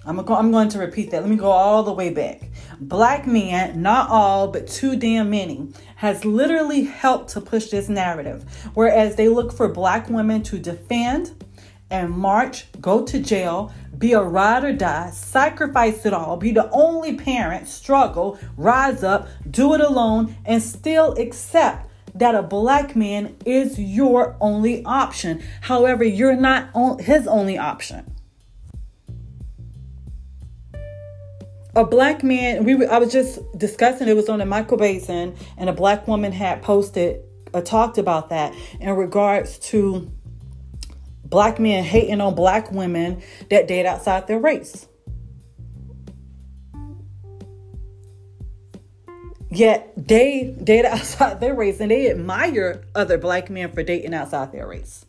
I'm, 0.05 0.17
go- 0.25 0.37
I'm 0.37 0.53
going 0.53 0.69
to 0.71 0.79
repeat 0.79 1.11
that. 1.11 1.21
Let 1.21 1.31
me 1.31 1.37
go 1.37 1.51
all 1.51 1.83
the 1.83 1.93
way 1.93 2.11
back. 2.11 2.43
Black 2.81 3.27
men, 3.27 3.83
not 3.83 4.09
all, 4.09 4.49
but 4.49 4.69
too 4.69 4.97
damn 4.97 5.31
many, 5.31 5.73
has 5.97 6.25
literally 6.25 6.85
helped 6.85 7.31
to 7.31 7.41
push 7.41 7.67
this 7.67 7.89
narrative. 7.89 8.45
Whereas 8.75 9.17
they 9.17 9.29
look 9.29 9.53
for 9.53 9.69
black 9.69 10.09
women 10.09 10.43
to 10.45 10.59
defend 10.59 11.45
and 11.91 12.11
march, 12.11 12.71
go 12.81 13.05
to 13.05 13.19
jail, 13.19 13.73
be 13.97 14.13
a 14.13 14.23
ride 14.23 14.63
or 14.63 14.73
die, 14.73 15.11
sacrifice 15.11 16.07
it 16.07 16.13
all, 16.13 16.37
be 16.37 16.53
the 16.53 16.71
only 16.71 17.17
parent, 17.17 17.67
struggle, 17.67 18.39
rise 18.57 19.03
up, 19.03 19.27
do 19.51 19.75
it 19.75 19.81
alone, 19.81 20.37
and 20.45 20.63
still 20.63 21.15
accept 21.15 21.88
that 22.19 22.35
a 22.35 22.43
black 22.43 22.97
man 22.97 23.37
is 23.47 23.79
your 23.79 24.37
only 24.41 24.85
option. 24.85 25.43
However, 25.61 26.05
you're 26.05 26.37
not 26.37 26.71
his 27.01 27.27
only 27.27 27.59
option. 27.59 28.13
A 31.77 31.85
black 31.85 32.25
man, 32.25 32.65
we 32.65 32.85
I 32.87 32.99
was 32.99 33.13
just 33.13 33.39
discussing 33.57 34.09
it 34.09 34.17
was 34.17 34.29
on 34.29 34.41
the 34.41 34.47
Michael 34.47 34.79
Baisden, 34.79 35.37
and 35.57 35.69
a 35.71 35.73
black 35.73 36.09
woman 36.09 36.33
had 36.33 36.61
posted 36.63 37.23
uh, 37.55 37.61
talked 37.61 37.99
about 37.99 38.31
that 38.31 38.55
in 38.81 38.91
regards 38.95 39.59
to 39.59 40.11
black 41.25 41.59
men 41.59 41.85
hating 41.85 42.21
on 42.21 42.35
black 42.35 42.73
women 42.73 43.23
that 43.51 43.69
date 43.69 43.87
outside 43.87 44.27
their 44.27 44.41
race. 44.41 44.87
Yet 49.51 49.93
they 49.97 50.57
date 50.63 50.85
outside 50.85 51.41
their 51.41 51.55
race 51.55 51.81
and 51.81 51.91
they 51.91 52.11
admire 52.11 52.85
other 52.95 53.19
black 53.19 53.51
men 53.51 53.73
for 53.73 53.83
dating 53.83 54.15
outside 54.15 54.53
their 54.53 54.67
race. 54.67 55.05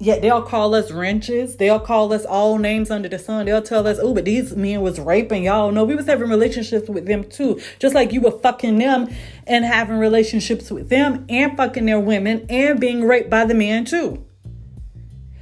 Yet 0.00 0.22
they'll 0.22 0.42
call 0.42 0.76
us 0.76 0.92
wrenches. 0.92 1.56
They'll 1.56 1.80
call 1.80 2.12
us 2.12 2.24
all 2.24 2.58
names 2.58 2.88
under 2.88 3.08
the 3.08 3.18
sun. 3.18 3.46
They'll 3.46 3.62
tell 3.62 3.84
us, 3.84 3.98
oh, 4.00 4.14
but 4.14 4.26
these 4.26 4.54
men 4.54 4.80
was 4.80 5.00
raping 5.00 5.42
y'all. 5.42 5.72
No, 5.72 5.82
we 5.82 5.96
was 5.96 6.06
having 6.06 6.28
relationships 6.28 6.88
with 6.88 7.06
them 7.06 7.24
too. 7.24 7.60
Just 7.80 7.96
like 7.96 8.12
you 8.12 8.20
were 8.20 8.38
fucking 8.38 8.78
them 8.78 9.08
and 9.44 9.64
having 9.64 9.98
relationships 9.98 10.70
with 10.70 10.88
them 10.88 11.26
and 11.28 11.56
fucking 11.56 11.86
their 11.86 11.98
women 11.98 12.46
and 12.48 12.78
being 12.78 13.02
raped 13.02 13.28
by 13.28 13.44
the 13.44 13.54
men 13.54 13.84
too. 13.84 14.24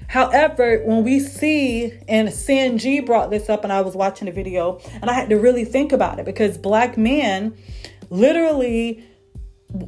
However, 0.08 0.82
when 0.84 1.04
we 1.04 1.20
see, 1.20 1.92
and 2.08 2.32
Sin 2.32 2.78
G 2.78 3.00
brought 3.00 3.30
this 3.30 3.48
up, 3.48 3.64
and 3.64 3.72
I 3.72 3.80
was 3.80 3.94
watching 3.94 4.26
the 4.26 4.32
video, 4.32 4.80
and 5.00 5.10
I 5.10 5.12
had 5.12 5.30
to 5.30 5.36
really 5.36 5.64
think 5.64 5.92
about 5.92 6.18
it 6.18 6.24
because 6.24 6.56
black 6.58 6.96
men 6.96 7.56
literally, 8.10 9.04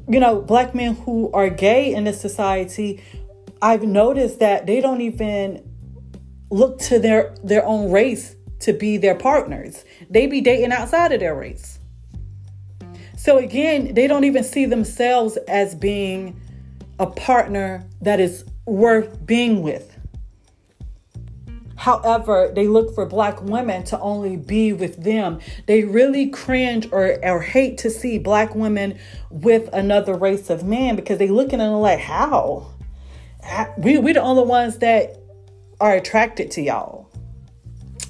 you 0.09 0.21
know, 0.21 0.41
black 0.41 0.75
men 0.75 0.95
who 0.95 1.31
are 1.33 1.49
gay 1.49 1.95
in 1.95 2.05
this 2.05 2.21
society, 2.21 3.03
I've 3.63 3.83
noticed 3.83 4.41
that 4.41 4.67
they 4.67 4.81
don't 4.81 5.01
even 5.01 5.65
look 6.51 6.79
to 6.81 6.99
their 6.99 7.35
their 7.45 7.65
own 7.65 7.91
race 7.91 8.35
to 8.61 8.73
be 8.73 8.97
their 8.97 9.15
partners. 9.15 9.85
They 10.11 10.27
be 10.27 10.41
dating 10.41 10.73
outside 10.73 11.13
of 11.13 11.21
their 11.21 11.35
race. 11.35 11.79
So 13.17 13.39
again, 13.39 13.95
they 13.95 14.07
don't 14.07 14.25
even 14.25 14.45
see 14.45 14.67
themselves 14.67 15.37
as 15.49 15.75
being 15.75 16.41
a 16.99 17.07
partner 17.07 17.85
that 18.01 18.21
is 18.21 18.45
worth 18.67 19.25
being 19.27 19.63
with. 19.63 19.98
However, 21.89 22.53
they 22.55 22.69
look 22.69 22.95
for 22.95 23.07
black 23.07 23.41
women 23.41 23.83
to 23.85 23.99
only 24.01 24.37
be 24.37 24.75
with 24.75 25.03
them. 25.03 25.41
They 25.65 25.85
really 25.85 26.29
cringe 26.29 26.87
or, 26.93 27.19
or 27.25 27.41
hate 27.41 27.79
to 27.79 27.89
see 27.89 28.19
black 28.19 28.55
women 28.55 28.99
with 29.31 29.73
another 29.73 30.13
race 30.13 30.51
of 30.51 30.63
men 30.63 30.97
because 30.97 31.17
they 31.17 31.29
looking 31.29 31.63
at 31.63 31.65
them 31.65 31.81
like, 31.81 32.01
how? 32.01 32.75
We 33.79 33.97
we 33.97 34.13
the 34.13 34.21
only 34.21 34.45
ones 34.45 34.81
that 34.81 35.17
are 35.81 35.95
attracted 35.95 36.51
to 36.51 36.61
y'all. 36.61 37.09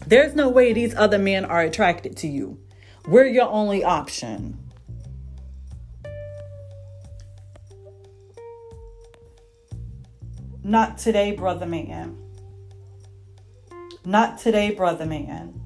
There's 0.08 0.34
no 0.34 0.48
way 0.48 0.72
these 0.72 0.96
other 0.96 1.18
men 1.18 1.44
are 1.44 1.60
attracted 1.60 2.16
to 2.16 2.26
you. 2.26 2.58
We're 3.06 3.26
your 3.26 3.48
only 3.48 3.84
option. 3.84 4.58
Not 10.64 10.98
today, 10.98 11.30
brother 11.30 11.66
man. 11.66 12.27
Not 14.08 14.38
today, 14.38 14.70
brother 14.70 15.04
man. 15.04 15.60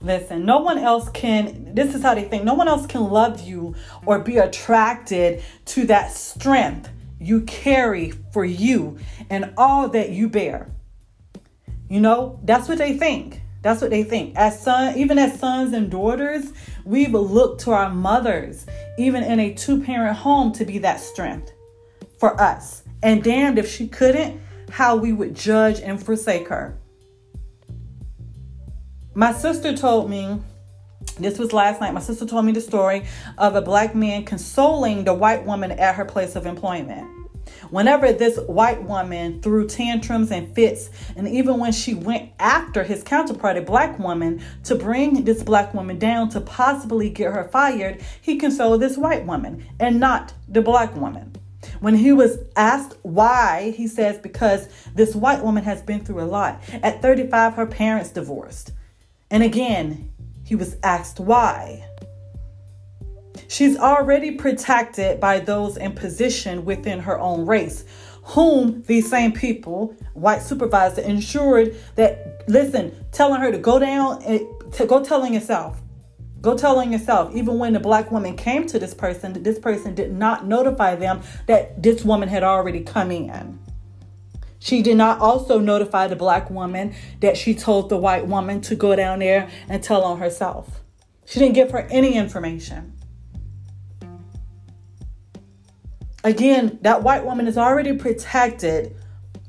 Listen, 0.00 0.46
no 0.46 0.60
one 0.60 0.78
else 0.78 1.10
can, 1.10 1.74
this 1.74 1.94
is 1.94 2.00
how 2.00 2.14
they 2.14 2.24
think, 2.24 2.44
no 2.44 2.54
one 2.54 2.68
else 2.68 2.86
can 2.86 3.10
love 3.10 3.42
you 3.42 3.74
or 4.06 4.20
be 4.20 4.38
attracted 4.38 5.42
to 5.66 5.84
that 5.88 6.10
strength 6.10 6.88
you 7.20 7.42
carry 7.42 8.12
for 8.32 8.46
you 8.46 8.98
and 9.28 9.52
all 9.58 9.90
that 9.90 10.08
you 10.08 10.30
bear. 10.30 10.70
You 11.90 12.00
know, 12.00 12.40
that's 12.42 12.66
what 12.66 12.78
they 12.78 12.96
think. 12.96 13.42
That's 13.60 13.82
what 13.82 13.90
they 13.90 14.04
think. 14.04 14.36
As 14.36 14.58
son, 14.58 14.96
even 14.96 15.18
as 15.18 15.38
sons 15.38 15.74
and 15.74 15.90
daughters, 15.90 16.50
we 16.86 17.08
will 17.08 17.28
look 17.28 17.58
to 17.58 17.72
our 17.72 17.90
mothers, 17.90 18.64
even 18.96 19.22
in 19.22 19.38
a 19.38 19.52
two-parent 19.52 20.16
home, 20.16 20.50
to 20.52 20.64
be 20.64 20.78
that 20.78 20.98
strength 20.98 21.52
for 22.18 22.40
us. 22.40 22.84
And 23.02 23.22
damned 23.22 23.58
if 23.58 23.70
she 23.70 23.86
couldn't, 23.86 24.40
how 24.72 24.96
we 24.96 25.12
would 25.12 25.36
judge 25.36 25.80
and 25.80 26.02
forsake 26.02 26.48
her. 26.48 26.74
My 29.14 29.30
sister 29.30 29.76
told 29.76 30.08
me, 30.08 30.40
this 31.18 31.38
was 31.38 31.52
last 31.52 31.78
night, 31.78 31.92
my 31.92 32.00
sister 32.00 32.24
told 32.24 32.46
me 32.46 32.52
the 32.52 32.60
story 32.62 33.04
of 33.36 33.54
a 33.54 33.60
black 33.60 33.94
man 33.94 34.24
consoling 34.24 35.04
the 35.04 35.12
white 35.12 35.44
woman 35.44 35.72
at 35.72 35.94
her 35.96 36.06
place 36.06 36.36
of 36.36 36.46
employment. 36.46 37.06
Whenever 37.68 38.14
this 38.14 38.38
white 38.46 38.82
woman 38.84 39.42
threw 39.42 39.68
tantrums 39.68 40.30
and 40.30 40.54
fits, 40.54 40.88
and 41.16 41.28
even 41.28 41.58
when 41.58 41.72
she 41.72 41.92
went 41.92 42.30
after 42.38 42.82
his 42.82 43.02
counterpart, 43.02 43.58
a 43.58 43.62
black 43.62 43.98
woman, 43.98 44.42
to 44.64 44.74
bring 44.74 45.24
this 45.24 45.42
black 45.42 45.74
woman 45.74 45.98
down 45.98 46.30
to 46.30 46.40
possibly 46.40 47.10
get 47.10 47.30
her 47.30 47.44
fired, 47.44 48.00
he 48.22 48.36
consoled 48.36 48.80
this 48.80 48.96
white 48.96 49.26
woman 49.26 49.66
and 49.78 50.00
not 50.00 50.32
the 50.48 50.62
black 50.62 50.96
woman. 50.96 51.36
When 51.80 51.94
he 51.94 52.12
was 52.12 52.38
asked 52.56 52.96
why, 53.02 53.72
he 53.76 53.86
says, 53.86 54.18
because 54.18 54.68
this 54.94 55.14
white 55.14 55.42
woman 55.42 55.64
has 55.64 55.82
been 55.82 56.04
through 56.04 56.22
a 56.22 56.24
lot. 56.24 56.62
At 56.82 57.02
35, 57.02 57.54
her 57.54 57.66
parents 57.66 58.10
divorced. 58.10 58.72
And 59.30 59.42
again, 59.42 60.10
he 60.44 60.54
was 60.54 60.76
asked 60.82 61.20
why. 61.20 61.84
She's 63.48 63.76
already 63.76 64.32
protected 64.32 65.20
by 65.20 65.40
those 65.40 65.76
in 65.76 65.92
position 65.92 66.64
within 66.64 67.00
her 67.00 67.18
own 67.18 67.46
race, 67.46 67.84
whom 68.22 68.82
these 68.84 69.10
same 69.10 69.32
people, 69.32 69.94
white 70.14 70.42
supervisor, 70.42 71.02
ensured 71.02 71.76
that, 71.96 72.44
listen, 72.48 73.04
telling 73.12 73.40
her 73.40 73.52
to 73.52 73.58
go 73.58 73.78
down, 73.78 74.22
and 74.22 74.40
to 74.72 74.86
go 74.86 75.04
telling 75.04 75.34
yourself, 75.34 75.81
go 76.42 76.56
tell 76.56 76.78
on 76.78 76.92
yourself, 76.92 77.34
even 77.34 77.58
when 77.58 77.72
the 77.72 77.80
black 77.80 78.10
woman 78.10 78.36
came 78.36 78.66
to 78.66 78.78
this 78.78 78.92
person, 78.92 79.42
this 79.42 79.58
person 79.58 79.94
did 79.94 80.12
not 80.12 80.46
notify 80.46 80.96
them 80.96 81.22
that 81.46 81.82
this 81.82 82.04
woman 82.04 82.28
had 82.28 82.42
already 82.42 82.80
come 82.80 83.10
in. 83.10 83.58
She 84.58 84.82
did 84.82 84.96
not 84.96 85.20
also 85.20 85.58
notify 85.58 86.08
the 86.08 86.16
black 86.16 86.50
woman 86.50 86.94
that 87.20 87.36
she 87.36 87.54
told 87.54 87.88
the 87.88 87.96
white 87.96 88.26
woman 88.26 88.60
to 88.62 88.74
go 88.74 88.94
down 88.94 89.20
there 89.20 89.48
and 89.68 89.82
tell 89.82 90.02
on 90.02 90.18
herself. 90.18 90.82
She 91.24 91.38
didn't 91.38 91.54
give 91.54 91.70
her 91.70 91.86
any 91.90 92.14
information. 92.14 92.92
Again, 96.24 96.78
that 96.82 97.02
white 97.02 97.24
woman 97.24 97.46
is 97.46 97.58
already 97.58 97.94
protected 97.94 98.94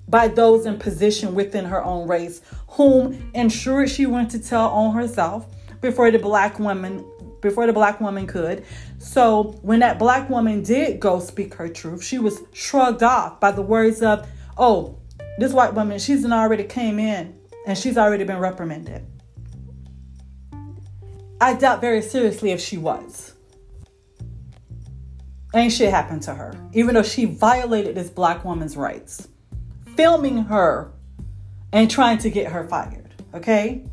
by 0.08 0.28
those 0.28 0.66
in 0.66 0.78
position 0.78 1.36
within 1.36 1.66
her 1.66 1.84
own 1.84 2.08
race, 2.08 2.42
whom 2.70 3.32
ensured 3.34 3.90
she 3.90 4.06
went 4.06 4.32
to 4.32 4.40
tell 4.40 4.70
on 4.70 4.96
herself 4.96 5.46
before 5.84 6.10
the 6.10 6.18
black 6.18 6.58
woman 6.58 7.06
before 7.42 7.68
the 7.68 7.74
black 7.74 8.02
woman 8.02 8.26
could. 8.26 8.66
So 8.98 9.60
when 9.62 9.80
that 9.80 10.00
black 10.00 10.30
woman 10.30 10.64
did 10.64 11.00
go 11.00 11.20
speak 11.20 11.54
her 11.56 11.68
truth, 11.68 12.04
she 12.04 12.18
was 12.18 12.42
shrugged 12.54 13.04
off 13.04 13.40
by 13.40 13.52
the 13.52 13.62
words 13.62 14.02
of, 14.02 14.28
"Oh, 14.58 14.98
this 15.38 15.54
white 15.54 15.74
woman, 15.76 16.00
she's 16.00 16.26
already 16.26 16.64
came 16.64 16.98
in 16.98 17.36
and 17.68 17.78
she's 17.78 17.98
already 17.98 18.24
been 18.24 18.40
reprimanded. 18.40 19.06
I 21.42 21.54
doubt 21.54 21.82
very 21.82 22.02
seriously 22.02 22.52
if 22.52 22.62
she 22.62 22.78
was. 22.78 23.34
Ain't 25.54 25.74
shit 25.74 25.92
happened 25.92 26.24
to 26.24 26.34
her, 26.34 26.56
even 26.72 26.96
though 26.96 27.04
she 27.04 27.26
violated 27.26 27.96
this 27.96 28.10
black 28.10 28.44
woman's 28.44 28.76
rights, 28.76 29.28
filming 29.96 30.46
her 30.46 30.94
and 31.72 31.92
trying 31.92 32.18
to 32.20 32.30
get 32.30 32.52
her 32.52 32.68
fired. 32.68 33.14
Okay? 33.34 33.86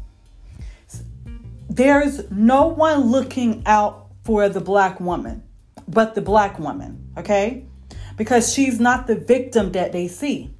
There's 1.70 2.30
no 2.30 2.66
one 2.66 3.10
looking 3.10 3.62
out 3.64 4.08
for 4.24 4.50
the 4.50 4.60
black 4.60 5.00
woman 5.00 5.44
but 5.90 6.14
the 6.14 6.20
black 6.20 6.58
woman. 6.58 7.12
Okay? 7.18 7.64
Because 8.16 8.52
she's 8.52 8.80
not 8.80 9.06
the 9.06 9.16
victim 9.16 9.72
that 9.72 9.92
they 9.92 10.08
see. 10.08 10.50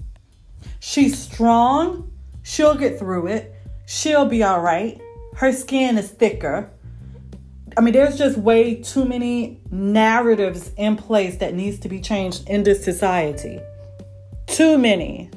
She's 0.80 1.18
strong. 1.18 2.10
She'll 2.42 2.74
get 2.74 2.98
through 2.98 3.28
it. 3.28 3.54
She'll 3.86 4.26
be 4.26 4.42
all 4.42 4.60
right. 4.60 5.00
Her 5.36 5.52
skin 5.52 5.96
is 5.96 6.10
thicker. 6.10 6.70
I 7.76 7.80
mean, 7.82 7.94
there's 7.94 8.18
just 8.18 8.36
way 8.36 8.76
too 8.76 9.04
many 9.04 9.60
narratives 9.70 10.72
in 10.76 10.96
place 10.96 11.36
that 11.36 11.54
needs 11.54 11.78
to 11.80 11.88
be 11.88 12.00
changed 12.00 12.48
in 12.48 12.64
this 12.64 12.84
society. 12.84 13.60
Too 14.46 14.76
many. 14.76 15.30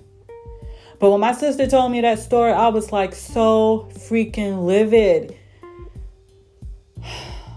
But 0.99 1.11
when 1.11 1.19
my 1.19 1.33
sister 1.33 1.67
told 1.67 1.91
me 1.91 2.01
that 2.01 2.19
story, 2.19 2.51
I 2.51 2.69
was 2.69 2.91
like 2.91 3.13
so 3.13 3.89
freaking 3.93 4.65
livid. 4.65 5.37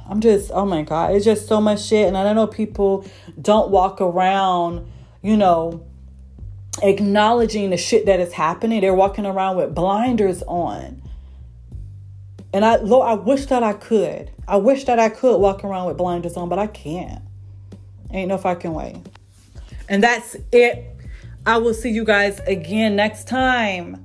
I'm 0.09 0.21
just, 0.21 0.51
oh 0.55 0.65
my 0.65 0.83
God, 0.83 1.15
it's 1.15 1.25
just 1.25 1.49
so 1.49 1.61
much 1.61 1.85
shit. 1.85 2.07
And 2.07 2.17
I 2.17 2.23
don't 2.23 2.37
know 2.37 2.47
people 2.47 3.05
don't 3.41 3.71
walk 3.71 4.01
around, 4.01 4.87
you 5.23 5.37
know, 5.37 5.85
acknowledging 6.83 7.71
the 7.71 7.77
shit 7.77 8.07
that 8.07 8.21
is 8.21 8.33
happening. 8.33 8.81
They're 8.81 8.95
walking 8.95 9.27
around 9.27 9.57
with 9.57 9.75
blinders 9.75 10.43
on. 10.45 11.03
And 12.53 12.65
I 12.65 12.77
Lord, 12.77 13.09
I 13.09 13.15
wish 13.15 13.47
that 13.47 13.63
I 13.63 13.73
could. 13.73 14.31
I 14.49 14.57
wish 14.57 14.85
that 14.85 14.99
I 14.99 15.09
could 15.09 15.39
walk 15.39 15.65
around 15.65 15.87
with 15.87 15.97
blinders 15.97 16.37
on, 16.37 16.49
but 16.49 16.59
I 16.59 16.69
can't. 16.69 17.23
Ain't 18.11 18.29
no 18.29 18.39
fucking 18.39 18.73
way. 18.73 19.03
And 19.89 20.03
that's 20.03 20.37
it. 20.53 20.85
I 21.45 21.59
will 21.59 21.75
see 21.75 21.91
you 21.91 22.05
guys 22.05 22.41
again 22.41 22.97
next 22.97 23.29
time. 23.29 24.05